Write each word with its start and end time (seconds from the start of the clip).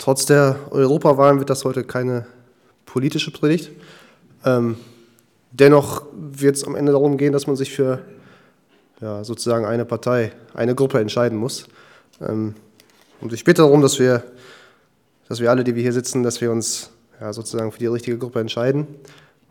Trotz 0.00 0.24
der 0.24 0.56
Europawahlen 0.70 1.40
wird 1.40 1.50
das 1.50 1.66
heute 1.66 1.84
keine 1.84 2.26
politische 2.86 3.30
Predigt. 3.30 3.70
Ähm, 4.46 4.76
dennoch 5.50 6.06
wird 6.14 6.56
es 6.56 6.64
am 6.64 6.74
Ende 6.74 6.92
darum 6.92 7.18
gehen, 7.18 7.34
dass 7.34 7.46
man 7.46 7.54
sich 7.54 7.70
für 7.70 8.02
ja, 9.02 9.22
sozusagen 9.24 9.66
eine 9.66 9.84
Partei, 9.84 10.32
eine 10.54 10.74
Gruppe 10.74 11.00
entscheiden 11.00 11.36
muss. 11.36 11.66
Ähm, 12.18 12.54
und 13.20 13.34
ich 13.34 13.44
bitte 13.44 13.60
darum, 13.60 13.82
dass 13.82 13.98
wir, 13.98 14.24
dass 15.28 15.38
wir 15.38 15.50
alle, 15.50 15.64
die 15.64 15.74
wir 15.74 15.82
hier 15.82 15.92
sitzen, 15.92 16.22
dass 16.22 16.40
wir 16.40 16.50
uns 16.50 16.88
ja, 17.20 17.34
sozusagen 17.34 17.70
für 17.70 17.78
die 17.78 17.86
richtige 17.86 18.16
Gruppe 18.16 18.40
entscheiden. 18.40 18.86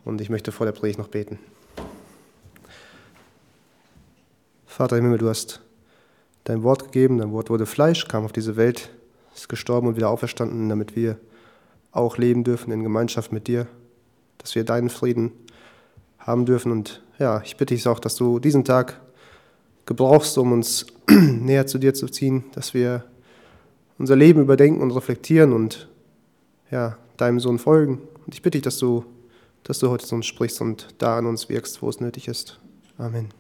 Und 0.04 0.20
ich 0.20 0.32
möchte 0.32 0.52
vor 0.52 0.66
der 0.66 0.74
Predigt 0.74 0.98
noch 0.98 1.10
beten. 1.10 1.38
Vater 4.66 4.98
im 4.98 5.04
Himmel, 5.04 5.20
du 5.20 5.30
hast 5.30 5.62
dein 6.46 6.64
Wort 6.64 6.86
gegeben, 6.86 7.20
dein 7.20 7.32
Wort 7.34 7.52
wurde 7.52 7.68
Fleisch, 7.68 8.08
kam 8.08 8.26
auf 8.26 8.32
diese 8.32 8.56
Welt, 8.56 8.90
ist 9.42 9.50
gestorben 9.50 9.88
und 9.88 9.96
wieder 9.96 10.10
auferstanden, 10.10 10.70
damit 10.70 10.96
wir 10.96 11.18
auch 11.92 12.18
leben 12.18 12.44
dürfen 12.44 12.72
in 12.72 12.84
Gemeinschaft 12.84 13.32
mit 13.32 13.48
dir, 13.48 13.68
dass 14.38 14.56
wir 14.56 14.64
deinen 14.64 14.90
Frieden 14.90 15.32
haben 16.20 16.46
dürfen. 16.46 16.72
Und 16.72 17.02
ja, 17.18 17.42
ich 17.44 17.58
bitte 17.58 17.74
dich 17.74 17.88
auch, 17.88 18.00
dass 18.00 18.16
du 18.16 18.40
diesen 18.40 18.64
Tag 18.64 19.00
gebrauchst, 19.86 20.38
um 20.38 20.52
uns 20.52 20.86
näher 21.10 21.68
zu 21.68 21.78
dir 21.78 21.94
zu 21.94 22.08
ziehen, 22.08 22.44
dass 22.54 22.74
wir 22.74 23.06
unser 23.98 24.16
Leben 24.16 24.42
überdenken 24.42 24.82
und 24.82 24.92
reflektieren 24.92 25.52
und 25.52 25.90
ja, 26.72 26.98
deinem 27.18 27.40
Sohn 27.40 27.60
folgen. 27.60 28.02
Und 28.26 28.34
ich 28.34 28.42
bitte 28.42 28.58
dich, 28.58 28.64
dass 28.64 28.78
du, 28.78 29.04
dass 29.64 29.80
du 29.80 29.90
heute 29.90 30.06
zu 30.06 30.16
uns 30.16 30.26
sprichst 30.26 30.62
und 30.62 30.88
da 31.00 31.18
an 31.18 31.26
uns 31.26 31.50
wirkst, 31.50 31.82
wo 31.82 31.90
es 31.90 32.00
nötig 32.00 32.28
ist. 32.28 32.60
Amen. 32.98 33.39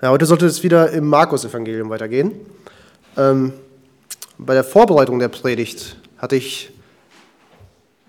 Ja, 0.00 0.10
heute 0.10 0.26
sollte 0.26 0.46
es 0.46 0.62
wieder 0.62 0.92
im 0.92 1.08
Markus-Evangelium 1.08 1.90
weitergehen. 1.90 2.30
Ähm, 3.16 3.52
bei 4.38 4.54
der 4.54 4.62
Vorbereitung 4.62 5.18
der 5.18 5.26
Predigt 5.26 5.96
hatte 6.18 6.36
ich 6.36 6.70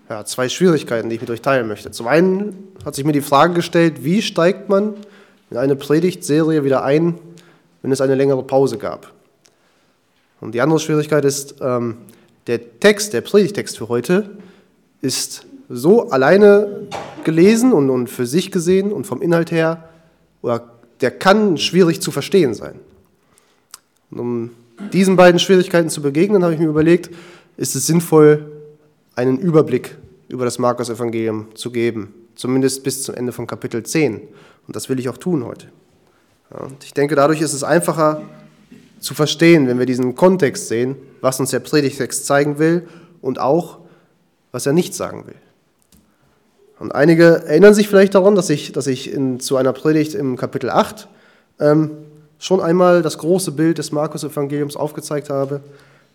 ja, 0.08 0.24
zwei 0.24 0.48
Schwierigkeiten, 0.48 1.08
die 1.08 1.16
ich 1.16 1.20
mit 1.20 1.30
euch 1.30 1.42
teilen 1.42 1.66
möchte. 1.66 1.90
Zum 1.90 2.06
einen 2.06 2.68
hat 2.84 2.94
sich 2.94 3.04
mir 3.04 3.10
die 3.10 3.20
Frage 3.20 3.54
gestellt, 3.54 4.04
wie 4.04 4.22
steigt 4.22 4.68
man 4.68 4.94
in 5.50 5.56
eine 5.56 5.74
Predigtserie 5.74 6.62
wieder 6.62 6.84
ein, 6.84 7.18
wenn 7.82 7.90
es 7.90 8.00
eine 8.00 8.14
längere 8.14 8.44
Pause 8.44 8.78
gab. 8.78 9.12
Und 10.40 10.54
die 10.54 10.60
andere 10.60 10.78
Schwierigkeit 10.78 11.24
ist, 11.24 11.56
ähm, 11.60 11.96
der 12.46 12.78
Text, 12.78 13.14
der 13.14 13.22
Predigtext 13.22 13.76
für 13.76 13.88
heute, 13.88 14.30
ist 15.02 15.44
so 15.68 16.08
alleine 16.10 16.86
gelesen 17.24 17.72
und, 17.72 17.90
und 17.90 18.06
für 18.06 18.26
sich 18.26 18.52
gesehen 18.52 18.92
und 18.92 19.08
vom 19.08 19.20
Inhalt 19.20 19.50
her 19.50 19.88
oder 20.40 20.79
der 21.00 21.10
kann 21.10 21.58
schwierig 21.58 22.00
zu 22.00 22.10
verstehen 22.10 22.54
sein. 22.54 22.74
Und 24.10 24.18
um 24.18 24.50
diesen 24.92 25.16
beiden 25.16 25.38
Schwierigkeiten 25.38 25.88
zu 25.88 26.02
begegnen, 26.02 26.42
habe 26.42 26.54
ich 26.54 26.60
mir 26.60 26.68
überlegt, 26.68 27.10
ist 27.56 27.76
es 27.76 27.86
sinnvoll, 27.86 28.50
einen 29.14 29.38
Überblick 29.38 29.96
über 30.28 30.44
das 30.44 30.58
Markus-Evangelium 30.58 31.48
zu 31.54 31.70
geben, 31.70 32.14
zumindest 32.34 32.82
bis 32.82 33.02
zum 33.02 33.14
Ende 33.14 33.32
von 33.32 33.46
Kapitel 33.46 33.82
10. 33.82 34.20
Und 34.66 34.76
das 34.76 34.88
will 34.88 34.98
ich 34.98 35.08
auch 35.08 35.18
tun 35.18 35.44
heute. 35.44 35.66
und 36.50 36.84
ich 36.84 36.94
denke, 36.94 37.14
dadurch 37.14 37.40
ist 37.40 37.52
es 37.52 37.64
einfacher 37.64 38.22
zu 39.00 39.14
verstehen, 39.14 39.66
wenn 39.66 39.78
wir 39.78 39.86
diesen 39.86 40.14
Kontext 40.14 40.68
sehen, 40.68 40.96
was 41.20 41.40
uns 41.40 41.50
der 41.50 41.60
Predigtext 41.60 42.26
zeigen 42.26 42.58
will 42.58 42.86
und 43.20 43.38
auch, 43.38 43.78
was 44.52 44.66
er 44.66 44.72
nicht 44.72 44.94
sagen 44.94 45.26
will. 45.26 45.36
Und 46.80 46.94
einige 46.94 47.44
erinnern 47.44 47.74
sich 47.74 47.88
vielleicht 47.88 48.14
daran, 48.14 48.34
dass 48.34 48.48
ich, 48.48 48.72
dass 48.72 48.86
ich 48.86 49.12
in, 49.12 49.38
zu 49.38 49.58
einer 49.58 49.74
Predigt 49.74 50.14
im 50.14 50.36
Kapitel 50.38 50.70
8 50.70 51.08
ähm, 51.60 51.90
schon 52.38 52.62
einmal 52.62 53.02
das 53.02 53.18
große 53.18 53.52
Bild 53.52 53.76
des 53.76 53.92
Markus-Evangeliums 53.92 54.76
aufgezeigt 54.76 55.28
habe. 55.28 55.60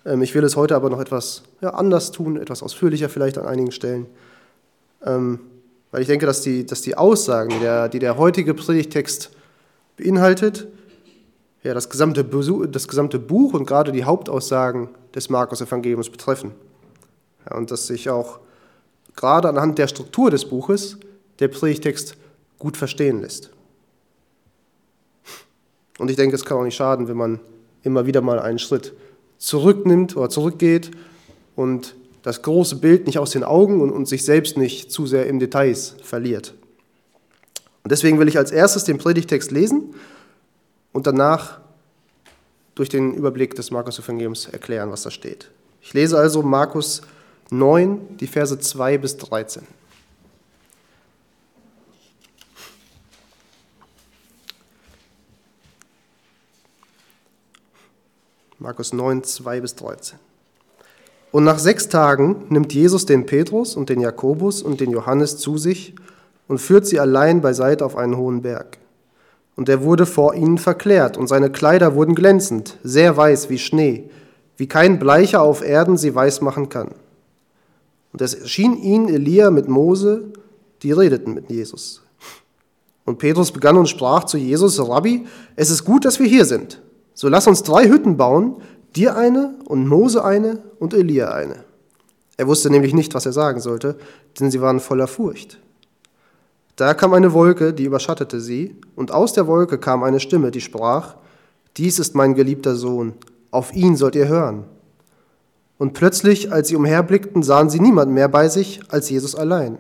Ähm, 0.08 0.24
ich 0.24 0.34
will 0.34 0.44
es 0.44 0.56
heute 0.56 0.76
aber 0.76 0.90
noch 0.90 1.00
etwas 1.00 1.44
ja, 1.62 1.70
anders 1.70 2.12
tun, 2.12 2.36
etwas 2.36 2.64
ausführlicher 2.64 3.10
vielleicht 3.10 3.38
an 3.38 3.46
einigen 3.46 3.72
Stellen. 3.72 4.08
Ähm, 5.06 5.40
weil 5.92 6.02
ich 6.02 6.08
denke, 6.08 6.26
dass 6.26 6.42
die, 6.42 6.66
dass 6.66 6.82
die 6.82 6.98
Aussagen, 6.98 7.52
die 7.52 7.60
der, 7.60 7.88
die 7.88 8.00
der 8.00 8.18
heutige 8.18 8.56
Predigtext 8.56 9.30
beinhaltet, 9.98 10.68
ja, 11.62 11.76
das, 11.76 11.92
gesamte, 11.92 12.26
das 12.72 12.88
gesamte 12.88 13.20
Buch 13.20 13.54
und 13.54 13.68
gerade 13.68 13.92
die 13.92 14.04
Hauptaussagen 14.04 14.90
des 15.14 15.30
Markus-Evangeliums 15.30 16.10
betreffen. 16.10 16.54
Ja, 17.48 17.56
und 17.56 17.70
dass 17.70 17.86
sich 17.86 18.10
auch 18.10 18.40
gerade 19.16 19.50
anhand 19.50 19.78
der 19.78 19.88
Struktur 19.88 20.32
des 20.32 20.46
Buches 20.46 20.98
der 21.40 21.48
Predigtext 21.48 22.16
gut 22.60 22.78
verstehen 22.78 23.22
lässt. 23.22 23.52
Und 25.98 26.10
ich 26.10 26.18
denke, 26.18 26.36
es 26.36 26.46
kann 26.46 26.58
auch 26.58 26.64
nicht 26.64 26.76
schaden, 26.76 27.08
wenn 27.08 27.18
man 27.18 27.40
immer 27.84 28.06
wieder 28.06 28.22
mal 28.22 28.40
einen 28.40 28.60
Schritt 28.60 28.94
zurücknimmt 29.38 30.18
oder 30.18 30.30
zurückgeht 30.30 30.92
und 31.56 31.96
das 32.24 32.42
große 32.42 32.78
Bild 32.78 33.06
nicht 33.06 33.20
aus 33.20 33.32
den 33.32 33.44
Augen 33.44 33.82
und, 33.82 33.92
und 33.92 34.08
sich 34.08 34.26
selbst 34.26 34.58
nicht 34.58 34.92
zu 34.92 35.06
sehr 35.06 35.28
im 35.28 35.40
Details 35.40 35.96
verliert. 36.02 36.54
Und 37.84 37.92
deswegen 37.92 38.20
will 38.20 38.28
ich 38.28 38.38
als 38.38 38.52
erstes 38.52 38.84
den 38.84 38.98
Predigtext 38.98 39.52
lesen 39.52 39.94
und 40.92 41.06
danach 41.06 41.60
durch 42.74 42.90
den 42.90 43.14
Überblick 43.14 43.56
des 43.56 43.72
Markus-Evangeliums 43.72 44.48
erklären, 44.48 44.92
was 44.92 45.04
da 45.04 45.12
steht. 45.12 45.52
Ich 45.82 45.94
lese 45.94 46.18
also 46.18 46.42
Markus 46.42 47.04
9, 47.52 48.18
die 48.18 48.28
Verse 48.28 48.60
2 48.60 48.98
bis 48.98 49.18
13. 49.18 49.64
Markus 58.58 58.94
9, 58.94 59.24
2 59.24 59.62
bis 59.62 59.76
13. 59.76 60.18
Und 61.32 61.44
nach 61.44 61.60
sechs 61.60 61.90
Tagen 61.90 62.46
nimmt 62.50 62.74
Jesus 62.74 63.06
den 63.06 63.26
Petrus 63.26 63.76
und 63.76 63.90
den 63.90 64.00
Jakobus 64.00 64.64
und 64.64 64.80
den 64.80 64.90
Johannes 64.90 65.38
zu 65.38 65.58
sich 65.58 65.94
und 66.48 66.60
führt 66.60 66.88
sie 66.88 67.00
allein 67.00 67.42
beiseite 67.42 67.86
auf 67.86 67.96
einen 67.96 68.18
hohen 68.18 68.42
Berg. 68.42 68.78
Und 69.56 69.70
er 69.70 69.84
wurde 69.84 70.06
vor 70.06 70.34
ihnen 70.34 70.58
verklärt, 70.58 71.18
und 71.18 71.28
seine 71.28 71.50
Kleider 71.50 71.96
wurden 71.96 72.16
glänzend, 72.16 72.78
sehr 72.84 73.16
weiß 73.16 73.50
wie 73.50 73.60
Schnee, 73.60 74.10
wie 74.58 74.68
kein 74.68 74.98
Bleicher 74.98 75.42
auf 75.42 75.62
Erden 75.62 75.98
sie 75.98 76.16
weiß 76.16 76.42
machen 76.42 76.70
kann. 76.70 76.96
Und 78.16 78.22
es 78.22 78.34
erschien 78.34 78.82
ihnen 78.82 79.10
Elia 79.10 79.52
mit 79.52 79.68
Mose, 79.68 80.32
die 80.84 80.94
redeten 80.94 81.34
mit 81.34 81.50
Jesus. 81.50 82.02
Und 83.04 83.18
Petrus 83.18 83.52
begann 83.52 83.76
und 83.76 83.90
sprach 83.90 84.24
zu 84.24 84.38
Jesus, 84.38 84.80
Rabbi, 84.80 85.26
es 85.58 85.70
ist 85.70 85.84
gut, 85.84 86.06
dass 86.06 86.18
wir 86.18 86.26
hier 86.26 86.46
sind. 86.46 86.82
So 87.14 87.28
lass 87.28 87.46
uns 87.46 87.62
drei 87.62 87.90
Hütten 87.90 88.16
bauen, 88.16 88.56
dir 88.96 89.18
eine 89.18 89.56
und 89.66 89.90
Mose 89.90 90.24
eine 90.24 90.64
und 90.80 90.94
Elia 90.94 91.34
eine. 91.34 91.66
Er 92.38 92.48
wusste 92.48 92.70
nämlich 92.70 92.94
nicht, 92.94 93.14
was 93.14 93.26
er 93.26 93.34
sagen 93.34 93.60
sollte, 93.60 93.98
denn 94.40 94.50
sie 94.50 94.62
waren 94.62 94.80
voller 94.80 95.08
Furcht. 95.08 95.60
Da 96.78 96.94
kam 96.94 97.12
eine 97.12 97.34
Wolke, 97.34 97.74
die 97.74 97.84
überschattete 97.84 98.40
sie, 98.40 98.78
und 98.96 99.12
aus 99.12 99.34
der 99.34 99.46
Wolke 99.46 99.78
kam 99.78 100.04
eine 100.04 100.22
Stimme, 100.22 100.52
die 100.52 100.62
sprach, 100.62 101.16
Dies 101.76 102.00
ist 102.00 102.16
mein 102.16 102.34
geliebter 102.34 102.78
Sohn, 102.78 103.16
auf 103.52 103.76
ihn 103.76 103.98
sollt 103.98 104.16
ihr 104.16 104.30
hören. 104.30 104.64
Und 105.78 105.94
plötzlich, 105.94 106.52
als 106.52 106.70
sie 106.70 106.76
umherblickten, 106.76 107.44
sahen 107.44 107.70
sie 107.70 107.80
niemand 107.80 108.12
mehr 108.12 108.30
bei 108.30 108.48
sich 108.48 108.80
als 108.90 109.10
Jesus 109.10 109.36
allein. 109.36 109.78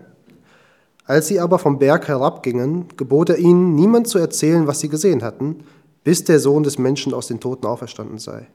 Als 1.05 1.27
sie 1.27 1.39
aber 1.39 1.59
vom 1.59 1.79
Berg 1.79 2.07
herabgingen, 2.07 2.87
gebot 2.97 3.29
er 3.29 3.37
ihnen, 3.37 3.75
niemand 3.75 4.07
zu 4.07 4.17
erzählen, 4.17 4.67
was 4.67 4.79
sie 4.79 4.89
gesehen 4.89 5.23
hatten, 5.23 5.63
bis 6.03 6.23
der 6.23 6.39
Sohn 6.39 6.63
des 6.63 6.77
Menschen 6.77 7.13
aus 7.13 7.27
den 7.27 7.39
Toten 7.39 7.65
auferstanden 7.65 8.17
sei. 8.17 8.47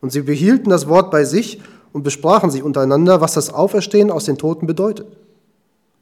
Und 0.00 0.12
sie 0.12 0.22
behielten 0.22 0.70
das 0.70 0.88
Wort 0.88 1.10
bei 1.10 1.24
sich 1.24 1.60
und 1.92 2.02
besprachen 2.02 2.50
sich 2.50 2.62
untereinander, 2.62 3.20
was 3.20 3.34
das 3.34 3.52
Auferstehen 3.52 4.10
aus 4.10 4.24
den 4.24 4.38
Toten 4.38 4.66
bedeutet. 4.66 5.06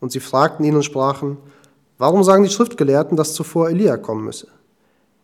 Und 0.00 0.12
sie 0.12 0.20
fragten 0.20 0.64
ihn 0.64 0.76
und 0.76 0.84
sprachen, 0.84 1.38
warum 1.98 2.25
sagen 2.25 2.44
die 2.44 2.50
Schriftgelehrten, 2.50 3.16
dass 3.16 3.34
zuvor 3.34 3.70
Elia 3.70 3.97
kommen 3.97 4.25
müsse? 4.25 4.48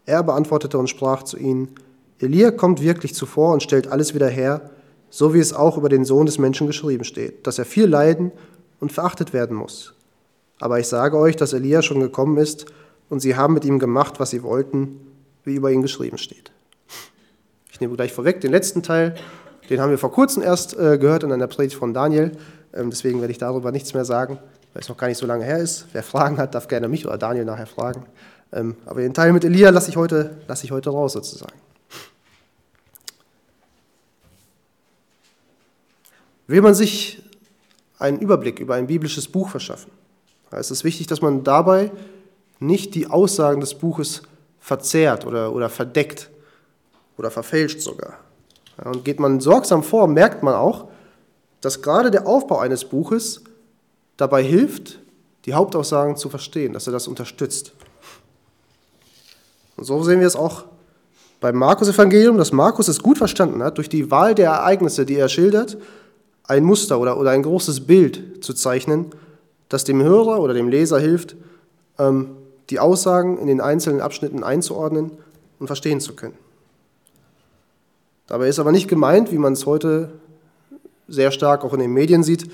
Er 0.07 0.23
beantwortete 0.23 0.79
und 0.79 0.89
sprach 0.89 1.23
zu 1.23 1.37
ihnen, 1.37 1.69
Elia 2.19 2.51
kommt 2.51 2.81
wirklich 2.81 3.15
zuvor 3.15 3.53
und 3.53 3.63
stellt 3.63 3.89
alles 3.89 4.15
wieder 4.15 4.29
her, 4.29 4.71
so 5.11 5.35
wie 5.35 5.41
es 5.41 5.53
auch 5.53 5.77
über 5.77 5.89
den 5.89 6.05
Sohn 6.05 6.27
des 6.27 6.39
Menschen 6.39 6.67
geschrieben 6.67 7.05
steht, 7.05 7.47
dass 7.47 7.59
er 7.59 7.65
viel 7.65 7.87
leiden 7.87 8.33
und 8.79 8.93
verachtet 8.93 9.33
werden 9.33 9.57
muss. 9.57 9.95
Aber 10.61 10.79
ich 10.79 10.89
sage 10.89 11.19
euch, 11.19 11.37
dass 11.37 11.53
Elia 11.53 11.83
schon 11.83 12.01
gekommen 12.01 12.37
ist 12.37 12.67
und 13.09 13.21
sie 13.21 13.37
haben 13.37 13.55
mit 13.55 13.65
ihm 13.65 13.79
gemacht, 13.79 14.21
was 14.21 14.31
sie 14.31 14.43
wollten, 14.43 15.01
wie 15.45 15.55
über 15.55 15.71
ihn 15.71 15.83
geschrieben 15.83 16.19
steht. 16.19 16.53
Ich 17.73 17.81
nehme 17.81 17.97
gleich 17.97 18.13
vorweg 18.13 18.41
den 18.41 18.51
letzten 18.51 18.83
Teil, 18.83 19.15
den 19.69 19.81
haben 19.81 19.91
wir 19.91 19.99
vor 19.99 20.13
kurzem 20.13 20.43
erst 20.43 20.77
äh, 20.79 20.99
gehört 20.99 21.23
in 21.23 21.33
einer 21.33 21.47
Predigt 21.47 21.77
von 21.77 21.95
Daniel. 21.95 22.33
Ähm, 22.75 22.91
deswegen 22.91 23.21
werde 23.21 23.33
ich 23.33 23.39
darüber 23.39 23.73
nichts 23.73 23.95
mehr 23.95 24.05
sagen, 24.05 24.39
weil 24.73 24.83
es 24.83 24.89
noch 24.89 24.97
gar 24.97 25.07
nicht 25.07 25.19
so 25.19 25.27
lange 25.27 25.45
her 25.45 25.59
ist. 25.59 25.87
Wer 25.93 26.03
Fragen 26.03 26.39
hat, 26.39 26.55
darf 26.55 26.69
gerne 26.69 26.89
mich 26.89 27.07
oder 27.07 27.19
Daniel 27.19 27.45
nachher 27.45 27.67
fragen. 27.67 28.05
Ähm, 28.53 28.77
aber 28.85 29.01
den 29.01 29.15
Teil 29.15 29.33
mit 29.33 29.45
Elia 29.45 29.71
lasse 29.71 29.91
ich, 29.91 29.97
heute, 29.97 30.39
lasse 30.49 30.65
ich 30.65 30.73
heute 30.73 30.91
raus 30.91 31.13
sozusagen. 31.13 31.55
Will 36.51 36.63
man 36.63 36.75
sich 36.75 37.23
einen 38.01 38.19
Überblick 38.19 38.59
über 38.59 38.75
ein 38.75 38.89
biblisches 38.89 39.29
Buch 39.29 39.51
verschaffen, 39.51 39.93
ist 40.51 40.73
es 40.73 40.83
wichtig, 40.83 41.07
dass 41.07 41.21
man 41.21 41.45
dabei 41.45 41.93
nicht 42.59 42.97
die 42.97 43.07
Aussagen 43.07 43.61
des 43.61 43.75
Buches 43.75 44.23
verzerrt 44.59 45.25
oder, 45.25 45.53
oder 45.53 45.69
verdeckt 45.69 46.29
oder 47.17 47.31
verfälscht 47.31 47.81
sogar. 47.81 48.19
Und 48.83 49.05
geht 49.05 49.21
man 49.21 49.39
sorgsam 49.39 49.85
vor, 49.85 50.09
merkt 50.09 50.43
man 50.43 50.55
auch, 50.55 50.89
dass 51.61 51.83
gerade 51.83 52.11
der 52.11 52.27
Aufbau 52.27 52.59
eines 52.59 52.85
Buches 52.85 53.43
dabei 54.17 54.43
hilft, 54.43 54.99
die 55.45 55.55
Hauptaussagen 55.55 56.17
zu 56.17 56.31
verstehen, 56.31 56.73
dass 56.73 56.89
er 56.89 56.93
das 56.93 57.07
unterstützt. 57.07 57.75
Und 59.77 59.85
so 59.85 60.03
sehen 60.03 60.19
wir 60.19 60.27
es 60.27 60.35
auch 60.35 60.65
beim 61.39 61.55
Markus-Evangelium, 61.55 62.39
dass 62.39 62.51
Markus 62.51 62.89
es 62.89 63.01
gut 63.01 63.19
verstanden 63.19 63.63
hat, 63.63 63.79
durch 63.79 63.89
die 63.89 64.11
Wahl 64.11 64.35
der 64.35 64.51
Ereignisse, 64.51 65.07
die 65.07 65.15
er 65.15 65.29
schildert, 65.29 65.79
ein 66.51 66.65
Muster 66.65 66.99
oder, 66.99 67.17
oder 67.17 67.31
ein 67.31 67.45
großes 67.45 67.87
Bild 67.87 68.45
zu 68.45 68.53
zeichnen, 68.53 69.07
das 69.69 69.85
dem 69.85 70.03
Hörer 70.03 70.41
oder 70.41 70.53
dem 70.53 70.69
Leser 70.69 70.99
hilft, 70.99 71.37
ähm, 71.97 72.31
die 72.71 72.81
Aussagen 72.81 73.39
in 73.39 73.47
den 73.47 73.61
einzelnen 73.61 74.01
Abschnitten 74.01 74.43
einzuordnen 74.43 75.13
und 75.61 75.69
verstehen 75.69 76.01
zu 76.01 76.15
können. 76.15 76.35
Dabei 78.27 78.49
ist 78.49 78.59
aber 78.59 78.73
nicht 78.73 78.89
gemeint, 78.89 79.31
wie 79.31 79.39
man 79.39 79.53
es 79.53 79.65
heute 79.65 80.11
sehr 81.07 81.31
stark 81.31 81.65
auch 81.65 81.73
in 81.73 81.81
den 81.81 81.93
Medien 81.93 82.25
sieht, 82.25 82.51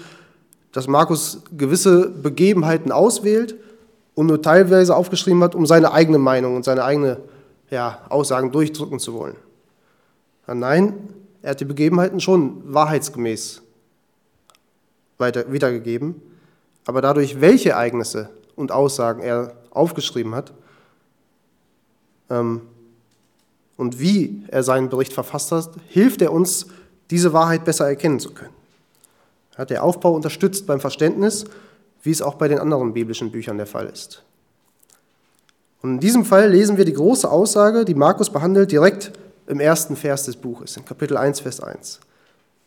dass 0.72 0.88
Markus 0.88 1.42
gewisse 1.56 2.10
Begebenheiten 2.10 2.92
auswählt 2.92 3.56
und 4.14 4.26
nur 4.26 4.42
teilweise 4.42 4.94
aufgeschrieben 4.94 5.42
hat, 5.42 5.54
um 5.54 5.64
seine 5.64 5.92
eigene 5.92 6.19
Meinung 6.19 6.54
und 6.54 6.64
seine 6.64 6.84
eigene 6.84 7.19
ja, 7.70 8.00
Aussagen 8.10 8.52
durchdrücken 8.52 8.99
zu 8.99 9.14
wollen. 9.14 9.37
Nein, 10.46 10.94
er 11.40 11.52
hat 11.52 11.60
die 11.60 11.64
Begebenheiten 11.64 12.20
schon 12.20 12.62
wahrheitsgemäß 12.72 13.62
weiter, 15.18 15.50
wiedergegeben, 15.52 16.20
aber 16.86 17.00
dadurch, 17.00 17.40
welche 17.40 17.70
Ereignisse 17.70 18.30
und 18.54 18.72
Aussagen 18.72 19.22
er 19.22 19.54
aufgeschrieben 19.70 20.34
hat 20.34 20.52
ähm, 22.30 22.62
und 23.76 24.00
wie 24.00 24.44
er 24.48 24.62
seinen 24.62 24.88
Bericht 24.88 25.12
verfasst 25.12 25.52
hat, 25.52 25.70
hilft 25.88 26.22
er 26.22 26.32
uns, 26.32 26.66
diese 27.10 27.32
Wahrheit 27.32 27.64
besser 27.64 27.86
erkennen 27.86 28.18
zu 28.18 28.32
können. 28.32 28.54
Ja, 29.56 29.64
der 29.64 29.84
Aufbau 29.84 30.12
unterstützt 30.14 30.66
beim 30.66 30.80
Verständnis, 30.80 31.44
wie 32.02 32.10
es 32.10 32.22
auch 32.22 32.34
bei 32.34 32.48
den 32.48 32.58
anderen 32.58 32.92
biblischen 32.92 33.30
Büchern 33.30 33.56
der 33.56 33.66
Fall 33.66 33.86
ist. 33.86 34.22
Und 35.82 35.94
in 35.94 36.00
diesem 36.00 36.24
Fall 36.24 36.50
lesen 36.50 36.76
wir 36.76 36.84
die 36.84 36.92
große 36.92 37.30
Aussage, 37.30 37.84
die 37.84 37.94
Markus 37.94 38.30
behandelt, 38.30 38.72
direkt 38.72 39.12
im 39.46 39.60
ersten 39.60 39.96
Vers 39.96 40.24
des 40.24 40.36
Buches, 40.36 40.76
in 40.76 40.84
Kapitel 40.84 41.16
1, 41.16 41.40
Vers 41.40 41.60
1. 41.60 42.00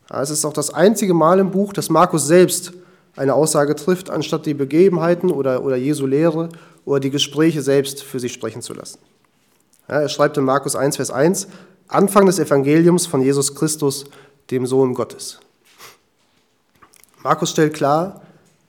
Es 0.10 0.30
ist 0.30 0.46
auch 0.46 0.54
das 0.54 0.74
einzige 0.74 1.14
Mal 1.14 1.40
im 1.40 1.52
Buch, 1.52 1.72
dass 1.72 1.90
Markus 1.90 2.26
selbst 2.26 2.74
eine 3.16 3.34
Aussage 3.34 3.76
trifft, 3.76 4.10
anstatt 4.10 4.46
die 4.46 4.54
Begebenheiten 4.54 5.30
oder, 5.30 5.64
oder 5.64 5.76
Jesu 5.76 6.06
Lehre 6.06 6.50
oder 6.86 7.00
die 7.00 7.12
Gespräche 7.12 7.62
selbst 7.62 8.02
für 8.02 8.20
sich 8.20 8.34
sprechen 8.34 8.62
zu 8.62 8.74
lassen. 8.74 9.00
Er 9.88 10.10
schreibt 10.10 10.38
in 10.38 10.44
Markus 10.44 10.76
1, 10.76 10.96
Vers 10.96 11.12
1, 11.12 11.48
Anfang 11.88 12.26
des 12.26 12.40
Evangeliums 12.40 13.08
von 13.08 13.22
Jesus 13.22 13.56
Christus, 13.56 14.06
dem 14.52 14.66
Sohn 14.66 14.94
Gottes. 14.94 15.40
Markus 17.24 17.52
stellt 17.52 17.74
klar, 17.74 18.22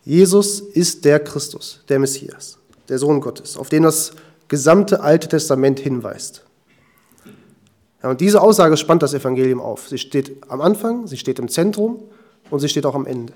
Jesus 0.05 0.61
ist 0.61 1.05
der 1.05 1.21
Christus, 1.21 1.81
der 1.89 1.99
Messias, 1.99 2.59
der 2.89 2.99
Sohn 2.99 3.21
Gottes, 3.21 3.57
auf 3.57 3.69
den 3.69 3.85
das 3.85 4.13
gesamte 4.49 5.01
Alte 5.01 5.29
Testament 5.29 5.79
hinweist. 5.79 6.43
Ja, 8.03 8.11
und 8.11 8.21
diese 8.21 8.41
Aussage 8.41 8.77
spannt 8.77 9.03
das 9.03 9.15
Evangelium 9.15 9.61
auf. 9.61 9.89
Sie 9.89 9.99
steht 9.99 10.37
am 10.49 10.61
Anfang, 10.61 11.07
sie 11.07 11.19
steht 11.19 11.39
im 11.39 11.49
Zentrum 11.49 12.03
und 12.51 12.61
sie 12.61 12.69
steht 12.69 12.87
auch 12.87 12.95
am 12.95 13.07
Ende. 13.07 13.33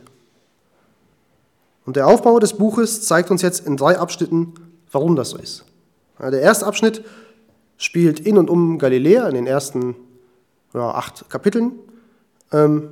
Und 1.85 1.97
der 1.97 2.07
Aufbau 2.07 2.39
des 2.39 2.55
Buches 2.55 3.03
zeigt 3.07 3.31
uns 3.31 3.43
jetzt 3.43 3.67
in 3.67 3.77
drei 3.77 3.99
Abschnitten, 3.99 4.55
warum 4.91 5.17
das 5.17 5.31
so 5.31 5.37
ist. 5.37 5.65
Ja, 6.19 6.31
der 6.31 6.41
erste 6.41 6.67
Abschnitt 6.67 7.05
spielt 7.77 8.21
in 8.21 8.39
und 8.39 8.49
um 8.49 8.79
Galiläa 8.79 9.29
in 9.29 9.35
den 9.35 9.47
ersten 9.47 9.97
ja, 10.73 10.91
acht 10.91 11.29
Kapiteln. 11.29 11.73
Ähm, 12.53 12.89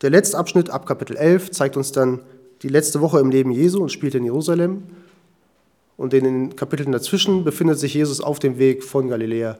der 0.00 0.10
letzte 0.10 0.38
Abschnitt 0.38 0.70
ab 0.70 0.86
Kapitel 0.86 1.16
11 1.16 1.52
zeigt 1.52 1.76
uns 1.76 1.92
dann 1.92 2.20
die 2.62 2.68
letzte 2.68 3.00
Woche 3.00 3.20
im 3.20 3.30
Leben 3.30 3.52
Jesu 3.52 3.80
und 3.80 3.90
spielt 3.90 4.14
in 4.14 4.24
Jerusalem. 4.24 4.82
Und 5.96 6.14
in 6.14 6.24
den 6.24 6.56
Kapiteln 6.56 6.90
dazwischen 6.90 7.44
befindet 7.44 7.78
sich 7.78 7.94
Jesus 7.94 8.20
auf 8.20 8.38
dem 8.38 8.58
Weg 8.58 8.82
von 8.82 9.08
Galiläa 9.08 9.58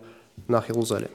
nach 0.48 0.66
Jerusalem. 0.66 1.10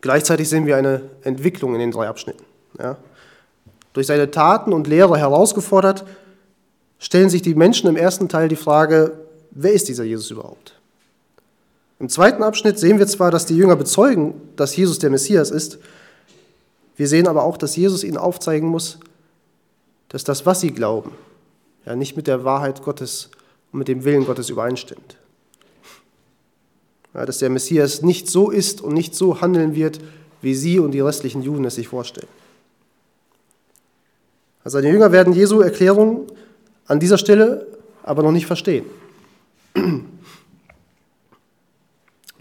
Gleichzeitig 0.00 0.48
sehen 0.48 0.66
wir 0.66 0.76
eine 0.76 1.02
Entwicklung 1.22 1.74
in 1.74 1.80
den 1.80 1.90
drei 1.90 2.08
Abschnitten. 2.08 2.44
Ja. 2.78 2.96
Durch 3.92 4.06
seine 4.06 4.30
Taten 4.30 4.72
und 4.72 4.86
Lehre 4.86 5.18
herausgefordert, 5.18 6.04
stellen 6.98 7.30
sich 7.30 7.42
die 7.42 7.54
Menschen 7.54 7.88
im 7.88 7.96
ersten 7.96 8.28
Teil 8.28 8.48
die 8.48 8.56
Frage, 8.56 9.12
wer 9.50 9.72
ist 9.72 9.88
dieser 9.88 10.04
Jesus 10.04 10.30
überhaupt? 10.30 10.74
Im 11.98 12.08
zweiten 12.08 12.42
Abschnitt 12.42 12.78
sehen 12.78 12.98
wir 12.98 13.06
zwar, 13.06 13.30
dass 13.30 13.46
die 13.46 13.56
Jünger 13.56 13.76
bezeugen, 13.76 14.40
dass 14.56 14.76
Jesus 14.76 14.98
der 14.98 15.10
Messias 15.10 15.50
ist, 15.50 15.78
wir 16.96 17.08
sehen 17.08 17.28
aber 17.28 17.44
auch, 17.44 17.56
dass 17.56 17.76
Jesus 17.76 18.04
ihnen 18.04 18.18
aufzeigen 18.18 18.68
muss, 18.68 18.98
dass 20.10 20.22
das, 20.22 20.44
was 20.44 20.60
sie 20.60 20.70
glauben, 20.70 21.12
ja 21.86 21.96
nicht 21.96 22.14
mit 22.14 22.26
der 22.26 22.44
Wahrheit 22.44 22.82
Gottes 22.82 23.30
und 23.72 23.78
mit 23.78 23.88
dem 23.88 24.04
Willen 24.04 24.26
Gottes 24.26 24.50
übereinstimmt. 24.50 25.16
Ja, 27.14 27.26
dass 27.26 27.38
der 27.38 27.50
Messias 27.50 28.02
nicht 28.02 28.28
so 28.28 28.50
ist 28.50 28.80
und 28.80 28.94
nicht 28.94 29.14
so 29.14 29.40
handeln 29.40 29.74
wird, 29.74 29.98
wie 30.42 30.54
sie 30.54 30.78
und 30.78 30.92
die 30.92 31.00
restlichen 31.00 31.42
Juden 31.42 31.64
es 31.64 31.74
sich 31.74 31.88
vorstellen. 31.88 32.28
Also 34.62 34.78
seine 34.78 34.90
Jünger 34.90 35.10
werden 35.12 35.32
Jesu 35.32 35.60
Erklärung 35.60 36.26
an 36.86 37.00
dieser 37.00 37.18
Stelle 37.18 37.66
aber 38.02 38.22
noch 38.22 38.32
nicht 38.32 38.46
verstehen. 38.46 38.84
Und 39.74 40.06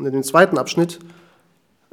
in 0.05 0.11
dem 0.13 0.23
zweiten 0.23 0.57
Abschnitt, 0.57 0.99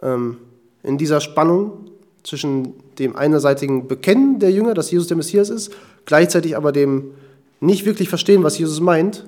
ähm, 0.01 0.39
in 0.83 0.97
dieser 0.99 1.21
Spannung 1.21 1.91
zwischen 2.23 2.75
dem 2.99 3.17
einerseitigen 3.17 3.89
Bekennen 3.89 4.39
der 4.39 4.51
Jünger, 4.53 4.75
dass 4.75 4.91
Jesus 4.91 5.09
der 5.09 5.17
Messias 5.17 5.51
ist, 5.51 5.73
gleichzeitig 6.05 6.57
aber 6.57 6.73
dem 6.73 7.13
nicht 7.61 7.85
wirklich 7.85 8.09
verstehen, 8.09 8.43
was 8.43 8.59
Jesus 8.59 8.81
meint, 8.81 9.25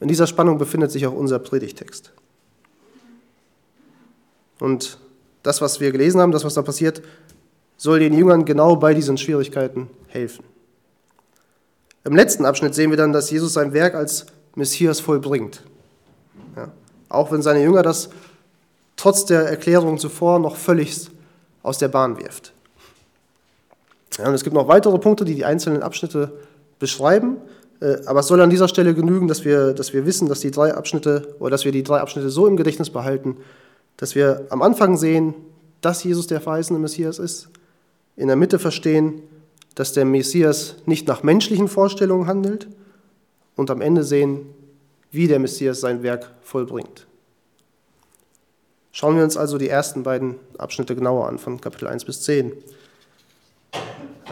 in 0.00 0.08
dieser 0.08 0.26
Spannung 0.26 0.58
befindet 0.58 0.90
sich 0.90 1.06
auch 1.06 1.12
unser 1.12 1.38
Predigtext. 1.38 2.12
Und 4.60 4.98
das, 5.42 5.60
was 5.60 5.80
wir 5.80 5.92
gelesen 5.92 6.20
haben, 6.20 6.32
das, 6.32 6.44
was 6.44 6.54
da 6.54 6.62
passiert, 6.62 7.02
soll 7.76 8.00
den 8.00 8.12
Jüngern 8.12 8.44
genau 8.44 8.76
bei 8.76 8.92
diesen 8.92 9.16
Schwierigkeiten 9.16 9.88
helfen. 10.08 10.44
Im 12.04 12.16
letzten 12.16 12.44
Abschnitt 12.44 12.74
sehen 12.74 12.90
wir 12.90 12.96
dann, 12.96 13.12
dass 13.12 13.30
Jesus 13.30 13.52
sein 13.52 13.72
Werk 13.72 13.94
als 13.94 14.26
Messias 14.54 15.00
vollbringt. 15.00 15.62
Ja, 16.56 16.68
auch 17.08 17.30
wenn 17.30 17.42
seine 17.42 17.62
Jünger 17.62 17.82
das 17.82 18.10
trotz 18.96 19.24
der 19.24 19.42
Erklärung 19.42 19.98
zuvor 19.98 20.38
noch 20.38 20.56
völlig 20.56 21.08
aus 21.62 21.78
der 21.78 21.88
Bahn 21.88 22.18
wirft. 22.18 22.52
Ja, 24.18 24.28
und 24.28 24.34
es 24.34 24.42
gibt 24.42 24.54
noch 24.54 24.68
weitere 24.68 24.98
Punkte, 24.98 25.24
die 25.24 25.34
die 25.34 25.44
einzelnen 25.44 25.82
Abschnitte 25.82 26.32
beschreiben. 26.78 27.36
Äh, 27.80 27.98
aber 28.06 28.20
es 28.20 28.26
soll 28.26 28.40
an 28.40 28.50
dieser 28.50 28.68
Stelle 28.68 28.94
genügen, 28.94 29.28
dass 29.28 29.44
wir, 29.44 29.72
dass 29.72 29.92
wir 29.92 30.04
wissen, 30.04 30.28
dass 30.28 30.40
die 30.40 30.50
drei 30.50 30.74
Abschnitte 30.74 31.34
oder 31.38 31.50
dass 31.50 31.64
wir 31.64 31.72
die 31.72 31.84
drei 31.84 32.00
Abschnitte 32.00 32.30
so 32.30 32.46
im 32.46 32.56
Gedächtnis 32.56 32.90
behalten, 32.90 33.36
dass 33.98 34.14
wir 34.14 34.46
am 34.48 34.62
Anfang 34.62 34.96
sehen, 34.96 35.34
dass 35.82 36.02
Jesus 36.02 36.26
der 36.26 36.40
verheißene 36.40 36.78
Messias 36.78 37.18
ist, 37.18 37.50
in 38.16 38.28
der 38.28 38.36
Mitte 38.36 38.58
verstehen, 38.58 39.22
dass 39.74 39.92
der 39.92 40.04
Messias 40.04 40.76
nicht 40.86 41.06
nach 41.06 41.22
menschlichen 41.22 41.68
Vorstellungen 41.68 42.26
handelt 42.26 42.66
und 43.54 43.70
am 43.70 43.80
Ende 43.80 44.02
sehen, 44.02 44.46
wie 45.10 45.28
der 45.28 45.38
Messias 45.38 45.80
sein 45.80 46.02
Werk 46.02 46.30
vollbringt. 46.42 47.06
Schauen 48.92 49.16
wir 49.16 49.22
uns 49.22 49.36
also 49.36 49.58
die 49.58 49.68
ersten 49.68 50.02
beiden 50.02 50.36
Abschnitte 50.58 50.96
genauer 50.96 51.28
an, 51.28 51.38
von 51.38 51.60
Kapitel 51.60 51.86
1 51.86 52.04
bis 52.04 52.22
10. 52.22 52.52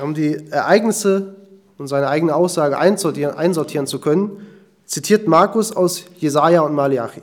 Um 0.02 0.14
die 0.14 0.50
Ereignisse 0.50 1.37
und 1.78 1.87
seine 1.87 2.08
eigene 2.08 2.35
Aussage 2.35 2.78
einsortieren, 2.78 3.37
einsortieren 3.37 3.87
zu 3.87 4.00
können, 4.00 4.46
zitiert 4.85 5.28
Markus 5.28 5.75
aus 5.75 6.04
Jesaja 6.18 6.62
und 6.62 6.75
Malachi, 6.75 7.23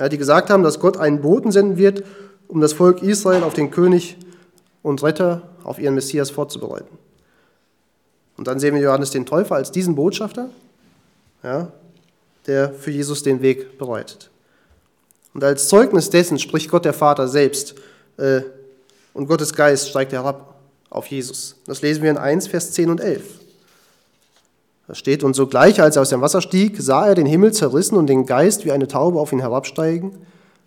ja, 0.00 0.08
die 0.08 0.16
gesagt 0.16 0.48
haben, 0.48 0.62
dass 0.62 0.80
Gott 0.80 0.96
einen 0.96 1.20
Boten 1.20 1.52
senden 1.52 1.76
wird, 1.76 2.02
um 2.48 2.62
das 2.62 2.72
Volk 2.72 3.02
Israel 3.02 3.42
auf 3.42 3.52
den 3.52 3.70
König 3.70 4.16
und 4.82 5.02
Retter, 5.02 5.42
auf 5.62 5.78
ihren 5.78 5.94
Messias 5.94 6.30
vorzubereiten. 6.30 6.96
Und 8.38 8.48
dann 8.48 8.58
sehen 8.58 8.74
wir 8.74 8.80
Johannes 8.80 9.10
den 9.10 9.26
Täufer 9.26 9.56
als 9.56 9.70
diesen 9.70 9.94
Botschafter, 9.94 10.48
ja, 11.42 11.70
der 12.46 12.72
für 12.72 12.90
Jesus 12.90 13.22
den 13.22 13.42
Weg 13.42 13.76
bereitet. 13.76 14.30
Und 15.34 15.44
als 15.44 15.68
Zeugnis 15.68 16.08
dessen 16.08 16.38
spricht 16.38 16.70
Gott 16.70 16.86
der 16.86 16.94
Vater 16.94 17.28
selbst 17.28 17.74
äh, 18.16 18.40
und 19.12 19.26
Gottes 19.26 19.52
Geist 19.52 19.90
steigt 19.90 20.12
herab 20.12 20.54
auf 20.88 21.08
Jesus. 21.08 21.56
Das 21.66 21.82
lesen 21.82 22.02
wir 22.02 22.10
in 22.10 22.16
1, 22.16 22.48
Vers 22.48 22.72
10 22.72 22.88
und 22.88 23.02
11. 23.02 23.39
Da 24.90 24.96
steht, 24.96 25.22
und 25.22 25.34
sogleich, 25.34 25.80
als 25.80 25.94
er 25.94 26.02
aus 26.02 26.08
dem 26.08 26.20
Wasser 26.20 26.40
stieg, 26.40 26.74
sah 26.80 27.06
er 27.06 27.14
den 27.14 27.24
Himmel 27.24 27.52
zerrissen 27.52 27.96
und 27.96 28.08
den 28.08 28.26
Geist 28.26 28.64
wie 28.64 28.72
eine 28.72 28.88
Taube 28.88 29.20
auf 29.20 29.30
ihn 29.30 29.38
herabsteigen. 29.38 30.18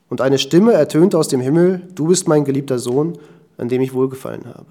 Und 0.08 0.22
eine 0.22 0.39
Stimme 0.39 0.72
ertönte 0.72 1.18
aus 1.18 1.27
dem 1.27 1.42
Himmel, 1.42 1.82
du 1.94 2.08
bist 2.08 2.25
mein 2.25 2.46
geliebter 2.46 2.80
Sohn, 2.80 3.18
an 3.58 3.68
dem 3.68 3.82
ich 3.82 3.94
wohlgefallen 3.94 4.46
habe. 4.46 4.68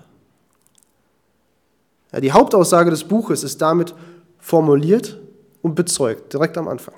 Ja, 2.13 2.21
die 2.21 2.33
Hauptaussage 2.33 2.89
des 2.89 3.05
Buches 3.05 3.45
ist 3.45 3.61
damit 3.61 3.95
formuliert 4.39 5.21
und 5.61 5.75
bezeugt, 5.75 6.33
direkt 6.33 6.57
am 6.57 6.67
Anfang. 6.67 6.95